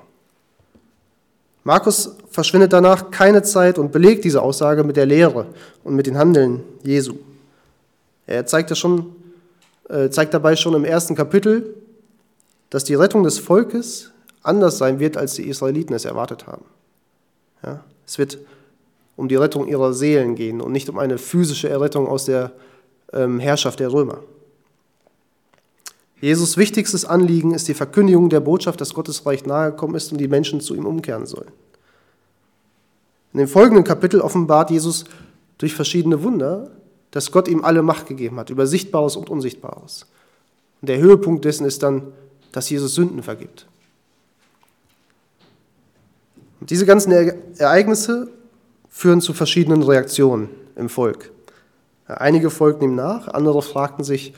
Markus 1.65 2.15
verschwindet 2.29 2.71
danach 2.71 3.11
keine 3.11 3.43
Zeit 3.43 3.77
und 3.77 3.91
belegt 3.91 4.23
diese 4.23 4.41
Aussage 4.41 4.85
mit 4.85 4.95
der 4.95 5.07
Lehre 5.07 5.47
und 5.83 5.93
mit 5.93 6.07
den 6.07 6.17
Handeln 6.17 6.63
Jesu. 6.83 7.15
Er 8.25 8.45
zeigt, 8.45 8.71
das 8.71 8.79
schon, 8.79 9.13
äh, 9.89 10.09
zeigt 10.09 10.33
dabei 10.33 10.55
schon 10.55 10.73
im 10.73 10.85
ersten 10.85 11.15
Kapitel, 11.15 11.81
dass 12.69 12.83
die 12.83 12.95
Rettung 12.95 13.23
des 13.23 13.39
Volkes 13.39 14.11
anders 14.43 14.77
sein 14.77 14.99
wird, 14.99 15.17
als 15.17 15.33
die 15.33 15.47
Israeliten 15.47 15.93
es 15.93 16.05
erwartet 16.05 16.47
haben. 16.47 16.65
Ja, 17.63 17.83
es 18.05 18.17
wird 18.17 18.37
um 19.15 19.27
die 19.27 19.35
Rettung 19.35 19.67
ihrer 19.67 19.93
Seelen 19.93 20.35
gehen 20.35 20.61
und 20.61 20.71
nicht 20.71 20.89
um 20.89 20.99
eine 20.99 21.17
physische 21.17 21.69
Errettung 21.69 22.07
aus 22.07 22.25
der 22.25 22.51
ähm, 23.13 23.39
Herrschaft 23.39 23.79
der 23.79 23.91
Römer. 23.91 24.19
Jesus 26.21 26.57
wichtigstes 26.57 27.05
Anliegen 27.05 27.53
ist 27.53 27.67
die 27.67 27.73
Verkündigung 27.73 28.29
der 28.29 28.39
Botschaft, 28.39 28.81
dass 28.81 28.93
Gottes 28.93 29.25
Reich 29.25 29.45
nahegekommen 29.45 29.95
ist 29.95 30.11
und 30.11 30.19
die 30.19 30.27
Menschen 30.27 30.61
zu 30.61 30.75
ihm 30.75 30.85
umkehren 30.85 31.25
sollen. 31.25 31.51
In 33.33 33.39
dem 33.39 33.47
folgenden 33.47 33.83
Kapitel 33.83 34.21
offenbart 34.21 34.71
Jesus 34.71 35.05
durch 35.57 35.75
verschiedene 35.75 36.23
Wunder, 36.23 36.71
dass 37.11 37.31
Gott 37.31 37.47
ihm 37.47 37.63
alle 37.63 37.81
Macht 37.81 38.07
gegeben 38.07 38.37
hat, 38.37 38.49
über 38.49 38.65
Sichtbares 38.65 39.15
und 39.15 39.29
Unsichtbares. 39.29 40.05
Und 40.81 40.89
der 40.89 40.99
Höhepunkt 40.99 41.45
dessen 41.45 41.65
ist 41.65 41.83
dann, 41.83 42.13
dass 42.55 42.69
Jesus 42.69 42.95
Sünden 42.95 43.21
vergibt. 43.21 43.67
Und 46.61 46.69
diese 46.69 46.85
ganzen 46.85 47.11
Ereignisse 47.57 48.29
führen 48.89 49.19
zu 49.19 49.33
verschiedenen 49.33 49.83
Reaktionen 49.83 50.47
im 50.77 50.87
Volk. 50.87 51.31
Einige 52.07 52.49
folgten 52.49 52.85
ihm 52.85 52.95
nach, 52.95 53.27
andere 53.27 53.61
fragten 53.61 54.05
sich, 54.05 54.33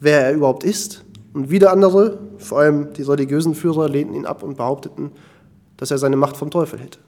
wer 0.00 0.22
er 0.22 0.32
überhaupt 0.32 0.64
ist. 0.64 1.04
Und 1.32 1.50
wieder 1.50 1.70
andere, 1.70 2.18
vor 2.38 2.58
allem 2.58 2.92
die 2.94 3.02
religiösen 3.02 3.54
Führer, 3.54 3.88
lehnten 3.88 4.14
ihn 4.14 4.26
ab 4.26 4.42
und 4.42 4.56
behaupteten, 4.56 5.12
dass 5.76 5.92
er 5.92 5.98
seine 5.98 6.16
Macht 6.16 6.36
vom 6.36 6.50
Teufel 6.50 6.80
hätte. 6.80 6.98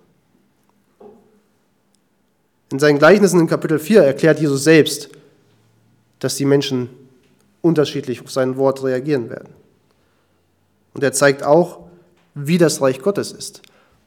In 2.70 2.78
seinen 2.78 3.00
Gleichnissen 3.00 3.40
in 3.40 3.48
Kapitel 3.48 3.80
4 3.80 4.04
erklärt 4.04 4.38
Jesus 4.38 4.62
selbst, 4.62 5.08
dass 6.20 6.36
die 6.36 6.44
Menschen 6.44 6.90
unterschiedlich 7.60 8.22
auf 8.22 8.30
sein 8.30 8.56
Wort 8.56 8.84
reagieren 8.84 9.28
werden. 9.28 9.61
Und 10.94 11.02
er 11.02 11.12
zeigt 11.12 11.42
auch, 11.42 11.80
wie 12.34 12.58
das 12.58 12.80
Reich 12.80 13.00
Gottes 13.00 13.32
ist. 13.32 13.62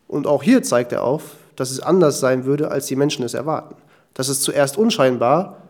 Und 0.08 0.28
auch 0.28 0.44
hier 0.44 0.64
zeigt 0.64 0.92
er 0.92 1.04
auf, 1.04 1.36
dass 1.56 1.72
es 1.72 1.80
anders 1.80 2.20
sein 2.20 2.46
würde, 2.46 2.72
als 2.72 2.88
die 2.88 2.96
Menschen 2.96 3.24
es 3.24 3.34
erwarten. 3.34 3.76
Dass 4.14 4.30
es 4.30 4.42
zuerst 4.42 4.78
unscheinbar, 4.78 5.62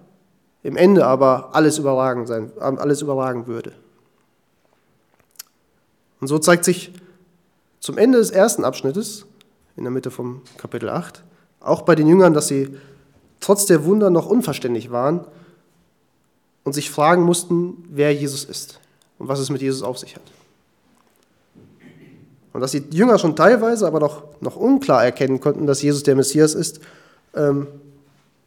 im 0.63 0.77
Ende 0.77 1.05
aber 1.05 1.49
alles 1.53 1.77
überragen, 1.77 2.25
sein, 2.25 2.51
alles 2.59 3.01
überragen 3.01 3.47
würde. 3.47 3.71
Und 6.19 6.27
so 6.27 6.39
zeigt 6.39 6.65
sich 6.65 6.91
zum 7.79 7.97
Ende 7.97 8.17
des 8.17 8.31
ersten 8.31 8.65
Abschnittes, 8.65 9.25
in 9.75 9.83
der 9.83 9.91
Mitte 9.91 10.09
vom 10.09 10.41
Kapitel 10.57 10.89
8, 10.89 11.23
auch 11.59 11.83
bei 11.83 11.95
den 11.95 12.07
Jüngern, 12.07 12.33
dass 12.33 12.47
sie 12.47 12.77
trotz 13.39 13.65
der 13.65 13.85
Wunder 13.85 14.09
noch 14.09 14.25
unverständlich 14.25 14.89
waren 14.89 15.25
und 16.63 16.73
sich 16.73 16.89
fragen 16.89 17.23
mussten, 17.23 17.83
wer 17.89 18.13
Jesus 18.13 18.43
ist 18.43 18.79
und 19.19 19.27
was 19.27 19.39
es 19.39 19.49
mit 19.49 19.61
Jesus 19.61 19.83
auf 19.83 19.99
sich 19.99 20.15
hat. 20.15 20.23
Und 22.55 22.61
dass 22.61 22.71
die 22.71 22.85
Jünger 22.91 23.19
schon 23.19 23.35
teilweise 23.35 23.85
aber 23.85 23.99
noch, 23.99 24.23
noch 24.39 24.55
unklar 24.55 25.03
erkennen 25.03 25.41
konnten, 25.41 25.67
dass 25.67 25.81
Jesus 25.81 26.03
der 26.03 26.15
Messias 26.15 26.53
ist, 26.53 26.79
ähm, 27.35 27.67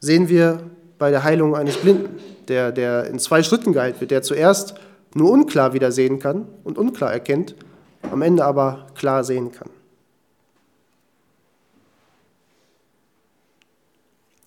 sehen 0.01 0.31
wir 0.31 0.63
bei 0.99 1.11
der 1.11 1.25
Heilung 1.25 1.55
eines 1.55 1.77
Blinden, 1.77 2.19
der, 2.49 2.73
der 2.73 3.05
in 3.05 3.19
zwei 3.19 3.43
Schritten 3.43 3.75
geheilt 3.75 4.01
wird, 4.01 4.11
der 4.11 4.23
zuerst 4.23 4.77
nur 5.13 5.31
unklar 5.31 5.75
wieder 5.75 5.93
sehen 5.93 6.21
kann 6.21 6.49
und 6.65 6.79
unklar 6.79 7.13
erkennt, 7.13 7.55
am 8.11 8.23
Ende 8.23 8.47
aber 8.47 8.87
klar 8.95 9.25
sehen 9.25 9.53
kann. 9.53 9.69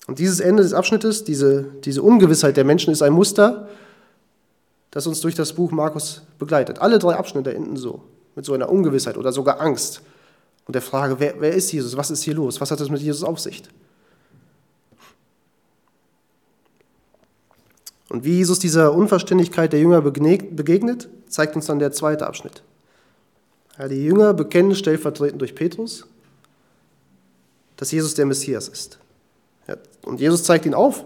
Und 0.08 0.18
dieses 0.18 0.40
Ende 0.40 0.64
des 0.64 0.74
Abschnittes, 0.74 1.24
diese, 1.24 1.66
diese 1.84 2.02
Ungewissheit 2.02 2.58
der 2.58 2.66
Menschen, 2.66 2.92
ist 2.92 3.04
ein 3.04 3.14
Muster, 3.14 3.70
das 4.90 5.06
uns 5.06 5.22
durch 5.22 5.36
das 5.36 5.54
Buch 5.54 5.70
Markus 5.70 6.24
begleitet. 6.40 6.82
Alle 6.82 6.98
drei 6.98 7.14
Abschnitte 7.14 7.54
enden 7.54 7.78
so 7.78 8.02
mit 8.36 8.46
so 8.46 8.54
einer 8.54 8.70
Ungewissheit 8.70 9.18
oder 9.18 9.32
sogar 9.32 9.60
Angst 9.62 10.02
und 10.66 10.74
der 10.74 10.82
Frage, 10.82 11.20
wer, 11.20 11.36
wer 11.40 11.54
ist 11.54 11.72
Jesus, 11.72 11.98
was 11.98 12.12
ist 12.12 12.24
hier 12.24 12.36
los, 12.36 12.62
was 12.62 12.72
hat 12.72 12.80
es 12.80 12.90
mit 12.90 13.02
Jesus 13.02 13.24
auf 13.24 13.40
sich? 13.40 13.64
Und 18.10 18.26
wie 18.26 18.38
Jesus 18.38 18.60
dieser 18.60 18.94
Unverständlichkeit 18.94 19.72
der 19.72 19.80
Jünger 19.80 20.02
begegnet, 20.02 21.08
zeigt 21.30 21.56
uns 21.56 21.68
dann 21.68 21.80
der 21.80 21.94
zweite 21.94 22.28
Abschnitt. 22.28 22.62
Ja, 23.78 23.88
die 23.88 24.04
Jünger 24.04 24.34
bekennen 24.34 24.76
stellvertretend 24.76 25.40
durch 25.40 25.56
Petrus, 25.56 26.06
dass 27.78 27.92
Jesus 27.92 28.14
der 28.14 28.26
Messias 28.26 28.68
ist. 28.68 29.00
Ja, 29.68 29.78
und 30.04 30.20
Jesus 30.20 30.44
zeigt 30.44 30.66
ihnen 30.66 30.76
auf, 30.76 31.06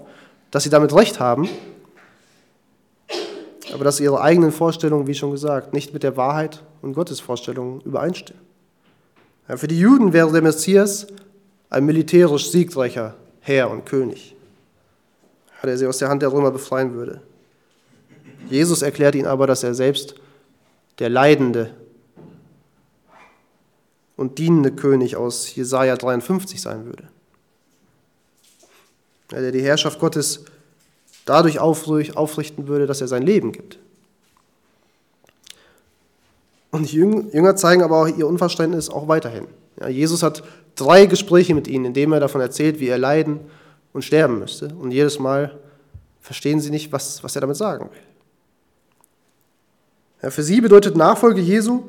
dass 0.49 0.63
sie 0.63 0.71
damit 0.71 0.93
recht 0.93 1.19
haben 1.19 1.47
aber 3.75 3.83
dass 3.83 3.99
ihre 3.99 4.21
eigenen 4.21 4.53
Vorstellungen, 4.53 5.05
wie 5.05 5.13
schon 5.13 5.31
gesagt, 5.31 5.73
nicht 5.73 5.93
mit 5.93 6.01
der 6.01 6.15
Wahrheit 6.15 6.63
und 6.81 6.93
Gottes 6.93 7.19
Vorstellungen 7.19 7.81
übereinstimmen. 7.81 8.41
Ja, 9.49 9.57
für 9.57 9.67
die 9.67 9.77
Juden 9.77 10.13
wäre 10.13 10.31
der 10.31 10.41
Messias 10.41 11.07
ein 11.69 11.85
militärisch 11.85 12.49
siegreicher 12.49 13.15
Herr 13.41 13.69
und 13.69 13.85
König, 13.85 14.33
der 15.61 15.77
sie 15.77 15.85
aus 15.85 15.97
der 15.97 16.07
Hand 16.07 16.21
der 16.21 16.31
Römer 16.31 16.51
befreien 16.51 16.93
würde. 16.93 17.19
Jesus 18.49 18.81
erklärt 18.81 19.13
ihnen 19.15 19.27
aber, 19.27 19.45
dass 19.45 19.61
er 19.61 19.73
selbst 19.73 20.15
der 20.99 21.09
leidende 21.09 21.71
und 24.15 24.37
dienende 24.37 24.71
König 24.71 25.17
aus 25.17 25.53
Jesaja 25.53 25.97
53 25.97 26.61
sein 26.61 26.85
würde. 26.85 27.03
Der 29.31 29.51
die 29.51 29.63
Herrschaft 29.63 29.99
Gottes 29.99 30.45
dadurch 31.25 31.59
aufrichten 31.59 32.67
würde, 32.67 32.87
dass 32.87 33.01
er 33.01 33.07
sein 33.07 33.23
Leben 33.23 33.51
gibt. 33.51 33.79
Und 36.71 36.91
die 36.91 36.97
Jünger 36.97 37.55
zeigen 37.55 37.81
aber 37.81 38.01
auch 38.01 38.07
ihr 38.07 38.27
Unverständnis 38.27 38.89
auch 38.89 39.07
weiterhin. 39.07 39.47
Ja, 39.79 39.87
Jesus 39.87 40.23
hat 40.23 40.43
drei 40.75 41.05
Gespräche 41.05 41.55
mit 41.55 41.67
ihnen, 41.67 41.85
in 41.85 41.93
denen 41.93 42.13
er 42.13 42.19
davon 42.19 42.41
erzählt, 42.41 42.79
wie 42.79 42.87
er 42.87 42.97
leiden 42.97 43.39
und 43.93 44.03
sterben 44.03 44.39
müsste. 44.39 44.73
Und 44.79 44.91
jedes 44.91 45.19
Mal 45.19 45.57
verstehen 46.19 46.59
sie 46.59 46.69
nicht, 46.69 46.91
was, 46.91 47.23
was 47.23 47.35
er 47.35 47.41
damit 47.41 47.55
sagen 47.55 47.89
will. 47.91 48.01
Ja, 50.21 50.29
für 50.31 50.43
sie 50.43 50.59
bedeutet 50.59 50.97
Nachfolge 50.97 51.41
Jesu, 51.41 51.83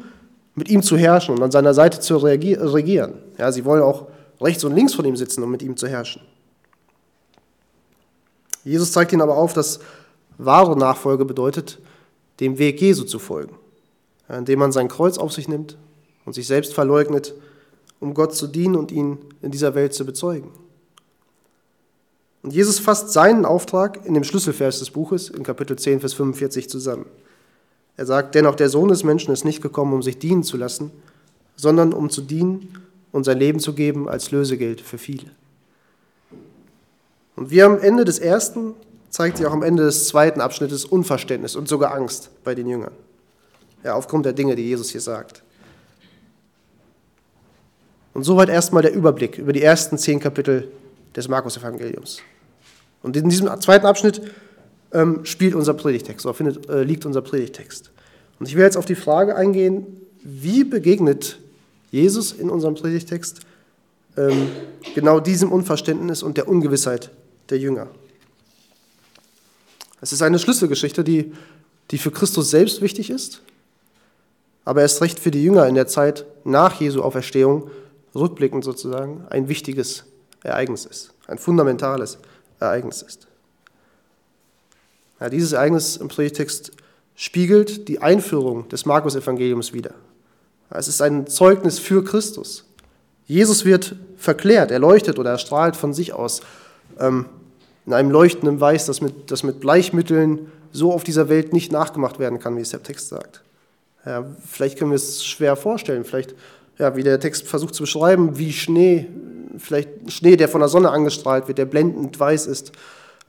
mit 0.55 0.69
ihm 0.69 0.83
zu 0.83 0.97
herrschen 0.97 1.35
und 1.35 1.43
an 1.43 1.51
seiner 1.51 1.75
Seite 1.75 2.01
zu 2.01 2.17
regieren. 2.17 3.15
Ja, 3.39 3.51
sie 3.53 3.65
wollen 3.65 3.83
auch 3.83 4.07
rechts 4.41 4.65
und 4.65 4.75
links 4.75 4.95
von 4.95 5.05
ihm 5.05 5.17
sitzen, 5.17 5.43
um 5.43 5.51
mit 5.51 5.63
ihm 5.63 5.77
zu 5.77 5.87
herrschen. 5.87 6.23
Jesus 8.67 8.91
zeigt 8.91 9.13
ihnen 9.13 9.23
aber 9.23 9.37
auf, 9.37 9.53
dass 9.53 9.79
wahre 10.39 10.77
Nachfolge 10.77 11.25
bedeutet, 11.25 11.79
dem 12.41 12.59
Weg 12.59 12.81
Jesu 12.81 13.05
zu 13.05 13.21
folgen, 13.21 13.55
indem 14.29 14.59
man 14.59 14.73
sein 14.73 14.89
Kreuz 14.89 15.19
auf 15.19 15.33
sich 15.33 15.47
nimmt 15.47 15.79
und 16.25 16.33
sich 16.35 16.49
selbst 16.49 16.75
verleugnet, 16.75 17.35
um 18.01 18.13
Gott 18.13 18.35
zu 18.35 18.49
dienen 18.49 18.75
und 18.75 18.91
ihn 18.91 19.19
in 19.41 19.53
dieser 19.53 19.75
Welt 19.77 19.95
zu 19.95 20.05
bezeugen. 20.05 20.51
Und 22.43 22.53
Jesus 22.53 22.81
fasst 22.81 23.13
seinen 23.13 23.45
Auftrag 23.45 24.05
in 24.05 24.15
dem 24.15 24.25
Schlüsselvers 24.25 24.81
des 24.81 24.91
Buches 24.91 25.31
in 25.31 25.45
Kapitel 25.45 25.79
10, 25.79 26.01
Vers 26.01 26.15
45 26.15 26.69
zusammen. 26.69 27.07
Er 27.97 28.05
sagt, 28.07 28.35
denn 28.35 28.47
auch 28.47 28.57
der 28.57 28.69
Sohn 28.69 28.89
des 28.89 29.05
Menschen 29.05 29.33
ist 29.33 29.45
nicht 29.45 29.63
gekommen, 29.63 29.95
um 29.95 30.03
sich 30.03 30.19
dienen 30.19 30.43
zu 30.43 30.57
lassen, 30.57 30.91
sondern 31.55 31.93
um 31.93 32.11
zu 32.11 32.21
dienen 32.21 32.83
und 33.13 33.25
sein 33.25 33.39
Leben 33.39 33.61
zu 33.61 33.75
geben 33.75 34.09
als 34.09 34.33
Lösegeld 34.33 34.81
für 34.81 34.99
viele. 34.99 35.31
Und 37.37 37.51
wie 37.51 37.63
am 37.63 37.79
Ende 37.79 38.05
des 38.05 38.19
ersten 38.19 38.75
zeigt 39.11 39.37
sich 39.37 39.47
auch 39.47 39.53
am 39.53 39.63
Ende 39.63 39.85
des 39.85 40.09
zweiten 40.09 40.41
Abschnittes 40.41 40.85
Unverständnis 40.85 41.55
und 41.55 41.69
sogar 41.69 41.95
Angst 41.95 42.31
bei 42.45 42.55
den 42.55 42.67
Jüngern. 42.67 42.93
Ja, 43.85 43.95
aufgrund 43.95 44.27
der 44.27 44.33
Dinge, 44.33 44.57
die 44.57 44.65
Jesus 44.65 44.91
hier 44.91 45.01
sagt. 45.01 45.43
Und 48.15 48.25
soweit 48.25 48.49
erstmal 48.49 48.83
der 48.83 48.95
Überblick 48.95 49.39
über 49.39 49.53
die 49.53 49.63
ersten 49.63 49.99
zehn 49.99 50.19
Kapitel 50.19 50.69
des 51.15 51.29
Markus-Evangeliums. 51.29 52.21
Und 53.03 53.17
in 53.17 53.29
diesem 53.29 53.49
zweiten 53.61 53.87
Abschnitt 53.87 54.23
ähm, 54.93 55.25
spielt 55.25 55.55
unser 55.55 55.75
Predigtext, 55.75 56.25
oder 56.25 56.35
findet, 56.35 56.69
äh, 56.69 56.83
liegt 56.83 57.05
unser 57.05 57.21
Predigtext. 57.23 57.91
Und 58.39 58.49
ich 58.49 58.57
will 58.57 58.65
jetzt 58.65 58.77
auf 58.77 58.87
die 58.87 58.95
Frage 58.95 59.37
eingehen, 59.37 59.87
wie 60.23 60.65
begegnet 60.65 61.39
Jesus 61.91 62.33
in 62.33 62.51
unserem 62.51 62.75
Predigtext 62.75 63.41
ähm, 64.17 64.49
genau 64.95 65.21
diesem 65.21 65.53
Unverständnis 65.53 66.23
und 66.23 66.37
der 66.37 66.49
Ungewissheit 66.49 67.11
der 67.51 67.59
Jünger. 67.59 67.89
Es 70.01 70.13
ist 70.13 70.23
eine 70.23 70.39
Schlüsselgeschichte, 70.39 71.05
die, 71.05 71.33
die 71.91 71.99
für 71.99 72.11
Christus 72.11 72.51
selbst 72.51 72.81
wichtig 72.81 73.11
ist, 73.11 73.43
aber 74.65 74.83
erst 74.83 75.01
recht 75.01 75.19
für 75.19 75.31
die 75.31 75.43
Jünger 75.43 75.67
in 75.67 75.75
der 75.75 75.87
Zeit 75.87 76.27
nach 76.45 76.81
Jesu 76.81 77.03
Auferstehung, 77.03 77.71
rückblickend 78.15 78.65
sozusagen, 78.65 79.27
ein 79.31 79.49
wichtiges 79.49 80.05
Ereignis 80.43 80.85
ist, 80.85 81.13
ein 81.27 81.39
fundamentales 81.39 82.19
Ereignis 82.61 83.03
ist. 83.03 83.27
Ja, 85.21 85.29
dieses 85.29 85.53
Ereignis 85.53 85.97
im 85.97 86.09
Predigtext 86.09 86.73
spiegelt 87.15 87.89
die 87.89 88.01
Einführung 88.01 88.69
des 88.69 88.85
Markus-Evangeliums 88.85 89.73
wider. 89.73 89.95
Es 90.71 90.89
ist 90.89 91.01
ein 91.01 91.27
Zeugnis 91.27 91.79
für 91.79 92.05
Christus, 92.05 92.67
Jesus 93.27 93.65
wird 93.65 93.97
verklärt, 94.17 94.71
er 94.71 94.79
leuchtet 94.79 95.19
oder 95.19 95.31
er 95.31 95.39
strahlt 95.39 95.77
von 95.77 95.93
sich 95.93 96.13
aus 96.13 96.43
ähm, 96.99 97.27
in 97.87 97.93
einem 97.93 98.11
leuchtenden 98.11 98.61
Weiß, 98.61 98.87
das 98.87 99.01
mit, 99.01 99.31
das 99.31 99.43
mit 99.43 99.61
Bleichmitteln 99.61 100.51
so 100.73 100.93
auf 100.93 101.05
dieser 101.05 101.29
Welt 101.29 101.53
nicht 101.53 101.73
nachgemacht 101.73 102.19
werden 102.19 102.39
kann, 102.39 102.57
wie 102.57 102.61
es 102.61 102.71
der 102.71 102.83
Text 102.83 103.09
sagt. 103.09 103.43
Ja, 104.05 104.25
vielleicht 104.47 104.79
können 104.79 104.91
wir 104.91 104.97
es 104.97 105.25
schwer 105.25 105.57
vorstellen, 105.57 106.05
vielleicht, 106.05 106.35
ja, 106.79 106.95
wie 106.97 107.03
der 107.03 107.19
Text 107.19 107.47
versucht 107.47 107.75
zu 107.75 107.85
beschreiben, 107.85 108.39
wie 108.39 108.53
Schnee, 108.53 109.07
vielleicht 109.59 109.89
Schnee, 110.13 110.37
der 110.37 110.49
von 110.49 110.61
der 110.61 110.69
Sonne 110.69 110.91
angestrahlt 110.91 111.49
wird, 111.49 111.59
der 111.59 111.65
blendend 111.65 112.19
weiß 112.19 112.47
ist. 112.47 112.73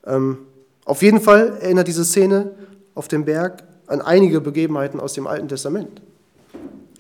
Ähm, 0.06 0.40
auf 0.86 1.02
jeden 1.02 1.22
Fall 1.22 1.58
erinnert 1.62 1.88
diese 1.88 2.04
Szene 2.04 2.52
auf 2.96 3.08
dem 3.08 3.26
Berg 3.26 3.64
an 3.88 4.02
einige 4.02 4.42
Begebenheiten 4.42 5.00
aus 5.00 5.14
dem 5.14 5.28
Alten 5.28 5.48
Testament. 5.48 6.02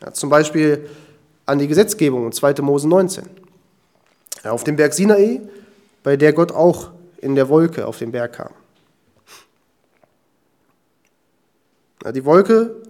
Ja, 0.02 0.14
zum 0.14 0.30
Beispiel 0.30 0.88
an 1.46 1.60
die 1.60 1.68
Gesetzgebung 1.68 2.26
in 2.26 2.32
2. 2.32 2.62
Mose 2.62 2.88
19. 2.88 3.24
Ja, 4.44 4.52
auf 4.52 4.64
dem 4.64 4.76
Berg 4.76 4.94
Sinai, 4.94 5.42
bei 6.04 6.18
der 6.18 6.34
Gott 6.34 6.52
auch 6.52 6.92
in 7.28 7.36
der 7.36 7.50
Wolke 7.50 7.86
auf 7.86 8.00
den 8.00 8.12
Berg 8.12 8.34
kam. 8.34 8.54
Die 12.14 12.24
Wolke 12.24 12.82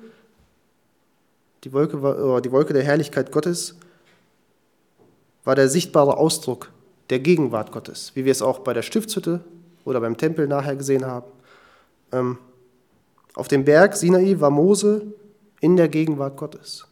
die 1.64 1.74
Wolke, 1.74 2.02
war, 2.02 2.40
die 2.40 2.52
Wolke 2.52 2.74
der 2.74 2.84
Herrlichkeit 2.84 3.32
Gottes 3.32 3.76
war 5.44 5.56
der 5.56 5.68
sichtbare 5.68 6.16
Ausdruck 6.16 6.72
der 7.10 7.20
Gegenwart 7.20 7.72
Gottes, 7.72 8.12
wie 8.16 8.26
wir 8.26 8.32
es 8.32 8.42
auch 8.42 8.60
bei 8.60 8.74
der 8.74 8.84
Stiftshütte 8.84 9.42
oder 9.84 10.00
beim 10.00 10.18
Tempel 10.18 10.48
nachher 10.48 10.76
gesehen 10.76 11.06
haben. 11.06 11.26
Ähm, 12.12 12.38
auf 13.34 13.48
dem 13.48 13.66
Berg 13.66 13.96
Sinai 13.96 14.40
war 14.40 14.50
Mose 14.50 15.08
in 15.60 15.76
der 15.76 15.88
Gegenwart 15.88 16.38
Gottes. 16.38 16.86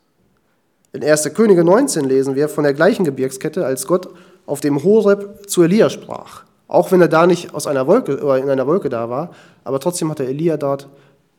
In 0.93 1.03
1. 1.03 1.33
Könige 1.33 1.63
19 1.63 2.05
lesen 2.05 2.35
wir 2.35 2.49
von 2.49 2.63
der 2.63 2.73
gleichen 2.73 3.05
Gebirgskette, 3.05 3.65
als 3.65 3.85
Gott 3.87 4.09
auf 4.45 4.61
dem 4.61 4.83
Horeb 4.83 5.49
zu 5.49 5.63
Elia 5.63 5.89
sprach. 5.89 6.43
Auch 6.67 6.91
wenn 6.91 7.01
er 7.01 7.07
da 7.07 7.27
nicht 7.27 7.53
aus 7.53 7.67
einer 7.67 7.87
Wolke, 7.87 8.23
oder 8.23 8.37
in 8.37 8.49
einer 8.49 8.65
Wolke 8.67 8.89
da 8.89 9.09
war, 9.09 9.31
aber 9.63 9.79
trotzdem 9.79 10.09
hatte 10.09 10.25
Elia 10.25 10.57
dort 10.57 10.89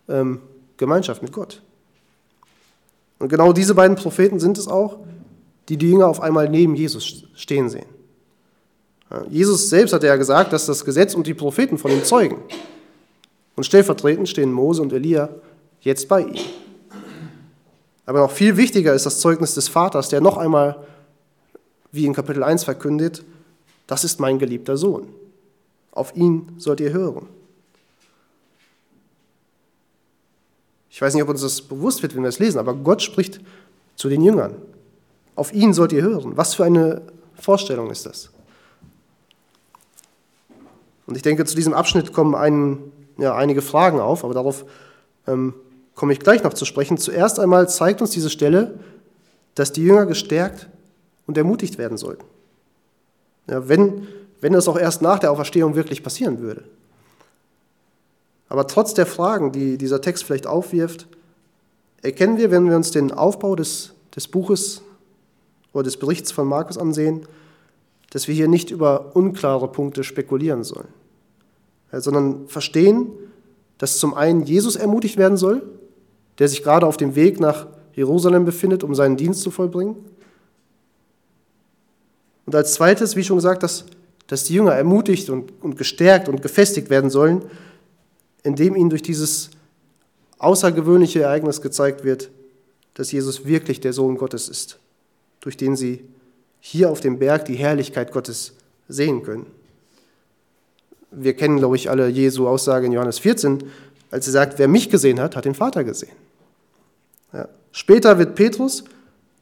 ähm, 0.09 0.40
Gemeinschaft 0.76 1.23
mit 1.23 1.33
Gott. 1.33 1.62
Und 3.18 3.28
genau 3.28 3.52
diese 3.52 3.75
beiden 3.75 3.97
Propheten 3.97 4.38
sind 4.38 4.59
es 4.59 4.68
auch, 4.68 4.99
die 5.68 5.76
die 5.76 5.90
Jünger 5.90 6.06
auf 6.06 6.21
einmal 6.21 6.49
neben 6.49 6.75
Jesus 6.75 7.25
stehen 7.35 7.68
sehen. 7.68 7.87
Jesus 9.30 9.71
selbst 9.71 9.92
hat 9.92 10.02
ja 10.02 10.16
gesagt, 10.16 10.52
dass 10.52 10.66
das 10.66 10.85
Gesetz 10.85 11.14
und 11.14 11.26
die 11.26 11.35
Propheten 11.35 11.78
von 11.78 11.90
ihm 11.90 12.04
zeugen. 12.04 12.38
Und 13.54 13.64
stellvertretend 13.64 14.28
stehen 14.28 14.52
Mose 14.52 14.83
und 14.83 14.92
Elia 14.92 15.28
jetzt 15.80 16.09
bei 16.09 16.23
ihm. 16.23 16.37
Aber 18.04 18.21
noch 18.21 18.30
viel 18.30 18.56
wichtiger 18.56 18.95
ist 18.95 19.06
das 19.06 19.21
Zeugnis 19.21 19.54
des 19.54 19.68
Vaters, 19.68 20.09
der 20.09 20.21
noch 20.21 20.37
einmal, 20.37 20.76
wie 21.92 22.04
in 22.04 22.14
Kapitel 22.14 22.42
1 22.42 22.64
verkündet, 22.64 23.25
das 23.87 24.05
ist 24.05 24.21
mein 24.21 24.38
geliebter 24.38 24.76
Sohn. 24.76 25.09
Auf 25.93 26.14
ihn 26.16 26.55
sollt 26.59 26.81
ihr 26.81 26.93
hören. 26.93 27.26
Ich 30.90 31.00
weiß 31.00 31.14
nicht, 31.14 31.23
ob 31.23 31.28
uns 31.28 31.43
das 31.43 31.61
bewusst 31.61 32.02
wird, 32.02 32.14
wenn 32.14 32.23
wir 32.23 32.28
es 32.28 32.38
lesen, 32.38 32.59
aber 32.59 32.75
Gott 32.75 33.02
spricht 33.02 33.40
zu 33.97 34.09
den 34.09 34.23
Jüngern. 34.23 34.55
Auf 35.35 35.52
ihn 35.52 35.75
sollt 35.75 35.93
ihr 35.93 36.02
hören. 36.02 36.37
Was 36.37 36.55
für 36.55 36.64
eine 36.64 37.02
Vorstellung 37.35 37.90
ist 37.90 38.07
das? 38.07 38.31
Und 41.07 41.16
ich 41.16 41.23
denke, 41.23 41.45
zu 41.45 41.55
diesem 41.55 41.75
Abschnitt 41.75 42.12
kommen 42.12 42.35
ein, 42.35 42.78
ja, 43.19 43.35
einige 43.35 43.62
Fragen 43.62 44.00
auf, 44.00 44.25
aber 44.25 44.35
darauf 44.35 44.64
ähm, 45.26 45.55
komme 45.95 46.12
ich 46.12 46.21
gleich 46.21 46.43
noch 46.43 46.55
zu 46.55 46.64
sprechen. 46.64 46.99
Zuerst 46.99 47.38
einmal 47.38 47.69
zeigt 47.69 48.00
uns 48.00 48.11
diese 48.11 48.31
Stelle, 48.31 48.78
dass 49.55 49.73
die 49.73 49.83
Jünger 49.83 50.07
gestärkt 50.07 50.69
und 51.26 51.37
ermutigt 51.37 51.78
werden 51.78 51.99
sollten. 51.99 52.25
Ja, 53.49 53.69
wenn, 53.69 54.07
wenn 54.41 54.53
das 54.53 54.69
auch 54.69 54.79
erst 54.79 55.03
nach 55.03 55.19
der 55.19 55.31
Auferstehung 55.31 55.75
wirklich 55.75 56.03
passieren 56.03 56.41
würde. 56.41 56.65
Aber 58.49 58.67
trotz 58.67 58.95
der 58.95 59.07
Fragen, 59.07 59.53
die 59.53 59.76
dieser 59.76 60.00
Text 60.00 60.25
vielleicht 60.25 60.47
aufwirft, 60.47 61.07
erkennen 62.03 62.38
wir, 62.38 62.51
wenn 62.51 62.68
wir 62.68 62.77
uns 62.77 62.90
den 62.90 63.12
Aufbau 63.12 63.57
des, 63.57 63.92
des 64.14 64.29
Buches 64.29 64.83
oder 65.73 65.85
des 65.85 65.97
Berichts 65.97 66.31
von 66.33 66.47
Markus 66.47 66.79
ansehen, 66.79 67.27
dass 68.11 68.29
wir 68.29 68.35
hier 68.35 68.49
nicht 68.49 68.70
über 68.70 69.16
unklare 69.16 69.68
Punkte 69.68 70.05
spekulieren 70.05 70.64
sollen, 70.64 70.88
sondern 71.92 72.47
verstehen, 72.49 73.11
dass 73.79 73.99
zum 73.99 74.14
einen 74.14 74.42
Jesus 74.44 74.77
ermutigt 74.77 75.18
werden 75.18 75.37
soll, 75.37 75.62
der 76.38 76.49
sich 76.49 76.62
gerade 76.62 76.87
auf 76.87 76.97
dem 76.97 77.14
Weg 77.14 77.40
nach 77.40 77.66
Jerusalem 77.94 78.44
befindet, 78.44 78.85
um 78.85 78.94
seinen 78.94 79.16
Dienst 79.16 79.42
zu 79.42 79.51
vollbringen. 79.51 79.97
Und 82.46 82.54
als 82.54 82.74
zweites, 82.74 83.16
wie 83.16 83.24
schon 83.24 83.37
gesagt, 83.37 83.62
dass, 83.62 83.85
dass 84.28 84.44
die 84.44 84.54
Jünger 84.54 84.72
ermutigt 84.72 85.28
und, 85.28 85.52
und 85.62 85.76
gestärkt 85.76 86.28
und 86.28 86.42
gefestigt 86.42 86.90
werden 86.90 87.11
sollen, 87.11 87.42
indem 88.42 88.76
ihnen 88.76 88.90
durch 88.90 89.02
dieses 89.02 89.50
außergewöhnliche 90.38 91.22
Ereignis 91.22 91.61
gezeigt 91.61 92.04
wird, 92.04 92.30
dass 92.94 93.12
Jesus 93.12 93.44
wirklich 93.44 93.80
der 93.80 93.92
Sohn 93.92 94.16
Gottes 94.16 94.48
ist, 94.48 94.78
durch 95.40 95.56
den 95.56 95.76
sie 95.76 96.04
hier 96.61 96.90
auf 96.90 97.00
dem 97.00 97.18
Berg 97.18 97.44
die 97.44 97.56
Herrlichkeit 97.56 98.12
Gottes 98.12 98.54
sehen 98.88 99.22
können. 99.22 99.46
Wir 101.11 101.35
kennen, 101.35 101.59
glaube 101.59 101.76
ich, 101.76 101.90
alle 101.90 102.09
Jesu 102.09 102.46
Aussage 102.46 102.87
in 102.87 102.92
Johannes 102.92 103.18
14, 103.18 103.64
als 104.11 104.26
er 104.26 104.32
sagt, 104.32 104.59
wer 104.59 104.68
mich 104.68 104.88
gesehen 104.88 105.20
hat, 105.20 105.37
hat 105.37 105.44
den 105.44 105.54
Vater 105.54 105.85
gesehen. 105.85 106.12
Ja. 107.32 107.48
Später 107.72 108.18
wird 108.18 108.35
Petrus 108.35 108.85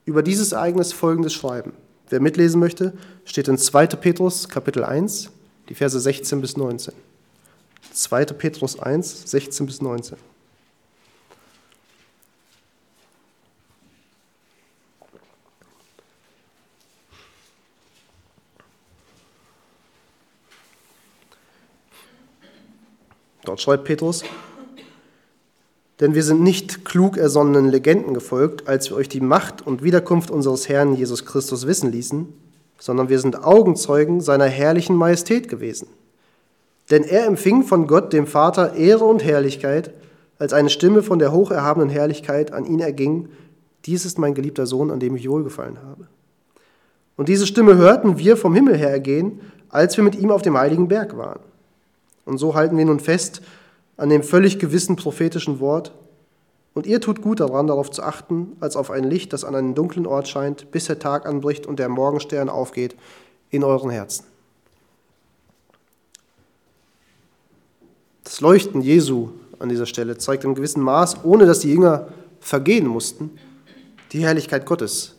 über 0.05 0.23
dieses 0.23 0.53
Ereignis 0.53 0.93
Folgendes 0.93 1.33
schreiben. 1.33 1.73
Wer 2.15 2.21
mitlesen 2.21 2.61
möchte, 2.61 2.93
steht 3.25 3.49
in 3.49 3.59
2. 3.59 3.89
Petrus 3.89 4.49
Kapitel 4.49 4.85
1, 4.85 5.33
die 5.69 5.75
Verse 5.75 5.99
16 5.99 6.41
bis 6.41 6.57
19. 6.57 6.95
2. 7.93 8.27
Petrus 8.27 8.79
1, 8.79 9.29
16 9.33 9.67
bis 9.67 9.83
19. 9.83 10.17
Dort 23.43 23.61
schreibt 23.61 23.83
Petrus, 23.83 24.23
denn 26.01 26.15
wir 26.15 26.23
sind 26.23 26.43
nicht 26.43 26.85
klug 26.85 27.17
ersonnenen 27.17 27.69
Legenden 27.69 28.15
gefolgt, 28.15 28.67
als 28.67 28.91
wir 28.91 28.97
euch 28.97 29.09
die 29.09 29.21
Macht 29.21 29.67
und 29.67 29.83
Wiederkunft 29.83 30.31
unseres 30.31 30.69
Herrn 30.69 30.95
Jesus 30.95 31.25
Christus 31.25 31.67
wissen 31.67 31.93
ließen, 31.93 32.33
sondern 32.79 33.09
wir 33.09 33.19
sind 33.19 33.45
Augenzeugen 33.45 34.21
seiner 34.21 34.47
herrlichen 34.47 34.97
Majestät 34.97 35.49
gewesen. 35.49 35.89
Denn 36.91 37.05
er 37.05 37.27
empfing 37.27 37.63
von 37.63 37.87
Gott, 37.87 38.13
dem 38.13 38.27
Vater, 38.27 38.75
Ehre 38.75 39.05
und 39.05 39.25
Herrlichkeit, 39.25 39.95
als 40.39 40.53
eine 40.53 40.69
Stimme 40.69 41.03
von 41.03 41.19
der 41.19 41.33
hocherhabenen 41.33 41.89
Herrlichkeit 41.89 42.53
an 42.53 42.67
ihn 42.67 42.81
erging, 42.81 43.29
dies 43.87 44.05
ist 44.05 44.19
mein 44.19 44.35
geliebter 44.35 44.67
Sohn, 44.67 44.91
an 44.91 45.01
dem 45.01 45.15
ich 45.17 45.29
wohlgefallen 45.29 45.79
habe. 45.83 46.07
Und 47.17 47.29
diese 47.29 47.47
Stimme 47.47 47.77
hörten 47.77 48.19
wir 48.19 48.37
vom 48.37 48.55
Himmel 48.55 48.77
her 48.77 48.91
ergehen, 48.91 49.41
als 49.69 49.97
wir 49.97 50.05
mit 50.05 50.17
ihm 50.17 50.31
auf 50.31 50.43
dem 50.43 50.59
heiligen 50.59 50.89
Berg 50.89 51.17
waren. 51.17 51.41
Und 52.25 52.39
so 52.39 52.55
halten 52.55 52.77
wir 52.77 52.85
nun 52.85 53.01
fest 53.01 53.43
an 53.97 54.09
dem 54.09 54.23
völlig 54.23 54.59
gewissen 54.59 54.97
prophetischen 54.97 55.61
Wort, 55.61 55.93
und 56.75 56.87
ihr 56.87 57.01
tut 57.01 57.23
gut 57.23 57.39
daran, 57.39 57.69
darauf 57.69 57.91
zu 57.91 58.03
achten, 58.03 58.57
als 58.59 58.75
auf 58.75 58.91
ein 58.91 59.05
Licht, 59.05 59.33
das 59.33 59.45
an 59.45 59.55
einen 59.55 59.77
dunklen 59.77 60.07
Ort 60.07 60.27
scheint, 60.27 60.73
bis 60.73 60.87
der 60.87 60.99
Tag 60.99 61.25
anbricht 61.25 61.67
und 61.67 61.79
der 61.79 61.89
Morgenstern 61.89 62.49
aufgeht 62.49 62.97
in 63.51 63.63
euren 63.63 63.91
Herzen. 63.91 64.25
Das 68.25 68.41
Leuchten 68.41 68.83
Jesu 68.83 69.31
an 69.61 69.69
dieser 69.69 69.87
Stelle 69.87 70.19
zeigt 70.19 70.43
in 70.43 70.57
gewissem 70.57 70.83
Maß, 70.83 71.19
ohne 71.23 71.47
dass 71.47 71.61
die 71.61 71.71
Jünger 71.71 72.09
vergehen 72.41 72.89
mussten, 72.89 73.39
die 74.13 74.25
Herrlichkeit 74.25 74.67
Gottes. 74.67 75.15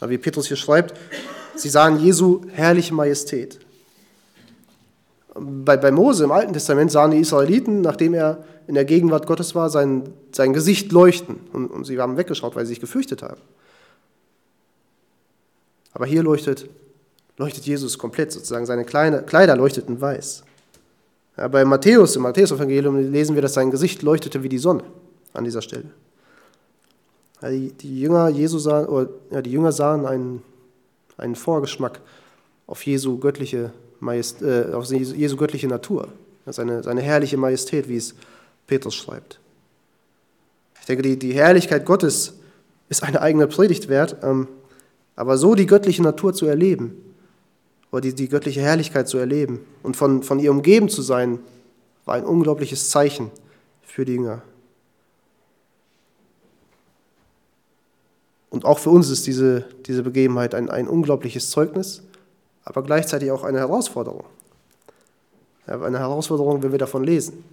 Wie 0.00 0.18
Petrus 0.18 0.48
hier 0.48 0.56
schreibt, 0.56 0.98
sie 1.54 1.68
sahen 1.68 2.00
Jesu 2.00 2.40
herrliche 2.50 2.94
Majestät. 2.94 3.60
Bei, 5.34 5.76
bei 5.76 5.90
Mose 5.90 6.24
im 6.24 6.32
Alten 6.32 6.52
Testament 6.52 6.90
sahen 6.90 7.12
die 7.12 7.18
Israeliten, 7.18 7.80
nachdem 7.80 8.14
er 8.14 8.44
in 8.66 8.74
der 8.74 8.84
Gegenwart 8.84 9.26
Gottes 9.26 9.54
war, 9.54 9.70
sein, 9.70 10.12
sein 10.32 10.52
Gesicht 10.52 10.92
leuchten. 10.92 11.40
Und, 11.52 11.68
und 11.68 11.84
sie 11.84 11.98
haben 11.98 12.16
weggeschaut, 12.16 12.54
weil 12.54 12.66
sie 12.66 12.70
sich 12.70 12.80
gefürchtet 12.80 13.22
haben. 13.22 13.40
Aber 15.94 16.06
hier 16.06 16.22
leuchtet, 16.22 16.68
leuchtet 17.38 17.64
Jesus 17.64 17.98
komplett, 17.98 18.32
sozusagen 18.32 18.66
seine 18.66 18.84
Kleine, 18.84 19.22
Kleider 19.22 19.56
leuchteten 19.56 20.00
weiß. 20.00 20.44
Ja, 21.36 21.48
bei 21.48 21.64
Matthäus, 21.64 22.16
im 22.16 22.22
Matthäus-Evangelium, 22.22 23.10
lesen 23.10 23.34
wir, 23.34 23.42
dass 23.42 23.54
sein 23.54 23.70
Gesicht 23.70 24.02
leuchtete 24.02 24.42
wie 24.42 24.48
die 24.48 24.58
Sonne 24.58 24.84
an 25.32 25.44
dieser 25.44 25.62
Stelle. 25.62 25.90
Ja, 27.40 27.50
die, 27.50 27.72
die, 27.72 28.00
Jünger 28.00 28.28
Jesu 28.28 28.58
sahen, 28.58 28.86
oder, 28.86 29.08
ja, 29.30 29.40
die 29.40 29.50
Jünger 29.50 29.72
sahen 29.72 30.06
einen, 30.06 30.42
einen 31.16 31.34
Vorgeschmack 31.34 32.00
auf 32.66 32.84
Jesu 32.84 33.18
göttliche, 33.18 33.72
Majest, 34.02 34.42
äh, 34.42 34.72
auf 34.72 34.86
Jesu 34.86 35.36
göttliche 35.36 35.68
Natur, 35.68 36.08
seine, 36.46 36.82
seine 36.82 37.00
herrliche 37.00 37.36
Majestät, 37.36 37.88
wie 37.88 37.96
es 37.96 38.14
Petrus 38.66 38.94
schreibt. 38.94 39.38
Ich 40.80 40.86
denke, 40.86 41.02
die, 41.02 41.16
die 41.16 41.32
Herrlichkeit 41.32 41.86
Gottes 41.86 42.34
ist 42.88 43.04
eine 43.04 43.22
eigene 43.22 43.46
Predigt 43.46 43.88
wert. 43.88 44.16
Ähm, 44.22 44.48
Aber 45.14 45.38
so 45.38 45.54
die 45.54 45.66
göttliche 45.66 46.02
Natur 46.02 46.34
zu 46.34 46.46
erleben, 46.46 46.96
oder 47.92 48.00
die, 48.00 48.14
die 48.14 48.28
göttliche 48.28 48.60
Herrlichkeit 48.60 49.06
zu 49.06 49.18
erleben 49.18 49.60
und 49.82 49.96
von, 49.96 50.22
von 50.22 50.38
ihr 50.40 50.50
umgeben 50.50 50.88
zu 50.88 51.02
sein, 51.02 51.38
war 52.04 52.14
ein 52.16 52.24
unglaubliches 52.24 52.90
Zeichen 52.90 53.30
für 53.82 54.04
die 54.04 54.14
Jünger. 54.14 54.42
Und 58.50 58.64
auch 58.64 58.78
für 58.78 58.90
uns 58.90 59.10
ist 59.10 59.26
diese, 59.26 59.64
diese 59.86 60.02
Begebenheit 60.02 60.54
ein, 60.54 60.68
ein 60.70 60.88
unglaubliches 60.88 61.50
Zeugnis, 61.50 62.02
aber 62.64 62.82
gleichzeitig 62.82 63.30
auch 63.30 63.42
eine 63.42 63.58
Herausforderung. 63.58 64.24
Eine 65.66 65.98
Herausforderung, 65.98 66.62
wenn 66.62 66.72
wir 66.72 66.78
davon 66.78 67.04
lesen. 67.04 67.44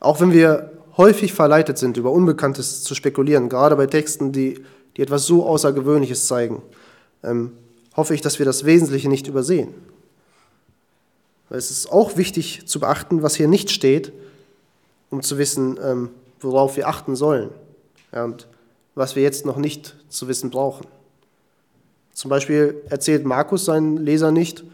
Auch 0.00 0.20
wenn 0.20 0.32
wir 0.32 0.72
häufig 0.96 1.32
verleitet 1.32 1.78
sind, 1.78 1.96
über 1.96 2.12
Unbekanntes 2.12 2.82
zu 2.82 2.94
spekulieren, 2.94 3.48
gerade 3.48 3.76
bei 3.76 3.86
Texten, 3.86 4.32
die, 4.32 4.64
die 4.96 5.02
etwas 5.02 5.26
so 5.26 5.46
Außergewöhnliches 5.46 6.26
zeigen, 6.26 6.62
ähm, 7.22 7.52
hoffe 7.96 8.14
ich, 8.14 8.20
dass 8.20 8.38
wir 8.38 8.46
das 8.46 8.64
Wesentliche 8.64 9.08
nicht 9.08 9.26
übersehen. 9.26 9.74
Es 11.50 11.70
ist 11.70 11.90
auch 11.90 12.16
wichtig 12.16 12.66
zu 12.66 12.78
beachten, 12.78 13.22
was 13.22 13.34
hier 13.34 13.48
nicht 13.48 13.70
steht, 13.70 14.12
um 15.10 15.22
zu 15.22 15.38
wissen, 15.38 15.78
ähm, 15.82 16.10
worauf 16.40 16.76
wir 16.76 16.88
achten 16.88 17.16
sollen 17.16 17.50
ja, 18.12 18.24
und 18.24 18.46
was 18.94 19.16
wir 19.16 19.22
jetzt 19.22 19.46
noch 19.46 19.56
nicht 19.56 19.96
zu 20.08 20.28
wissen 20.28 20.50
brauchen. 20.50 20.86
Zum 22.18 22.30
Beispiel 22.30 22.82
erzählt 22.90 23.24
Markus 23.24 23.66
seinen 23.66 23.96
Leser 23.96 24.32
nicht, 24.32 24.64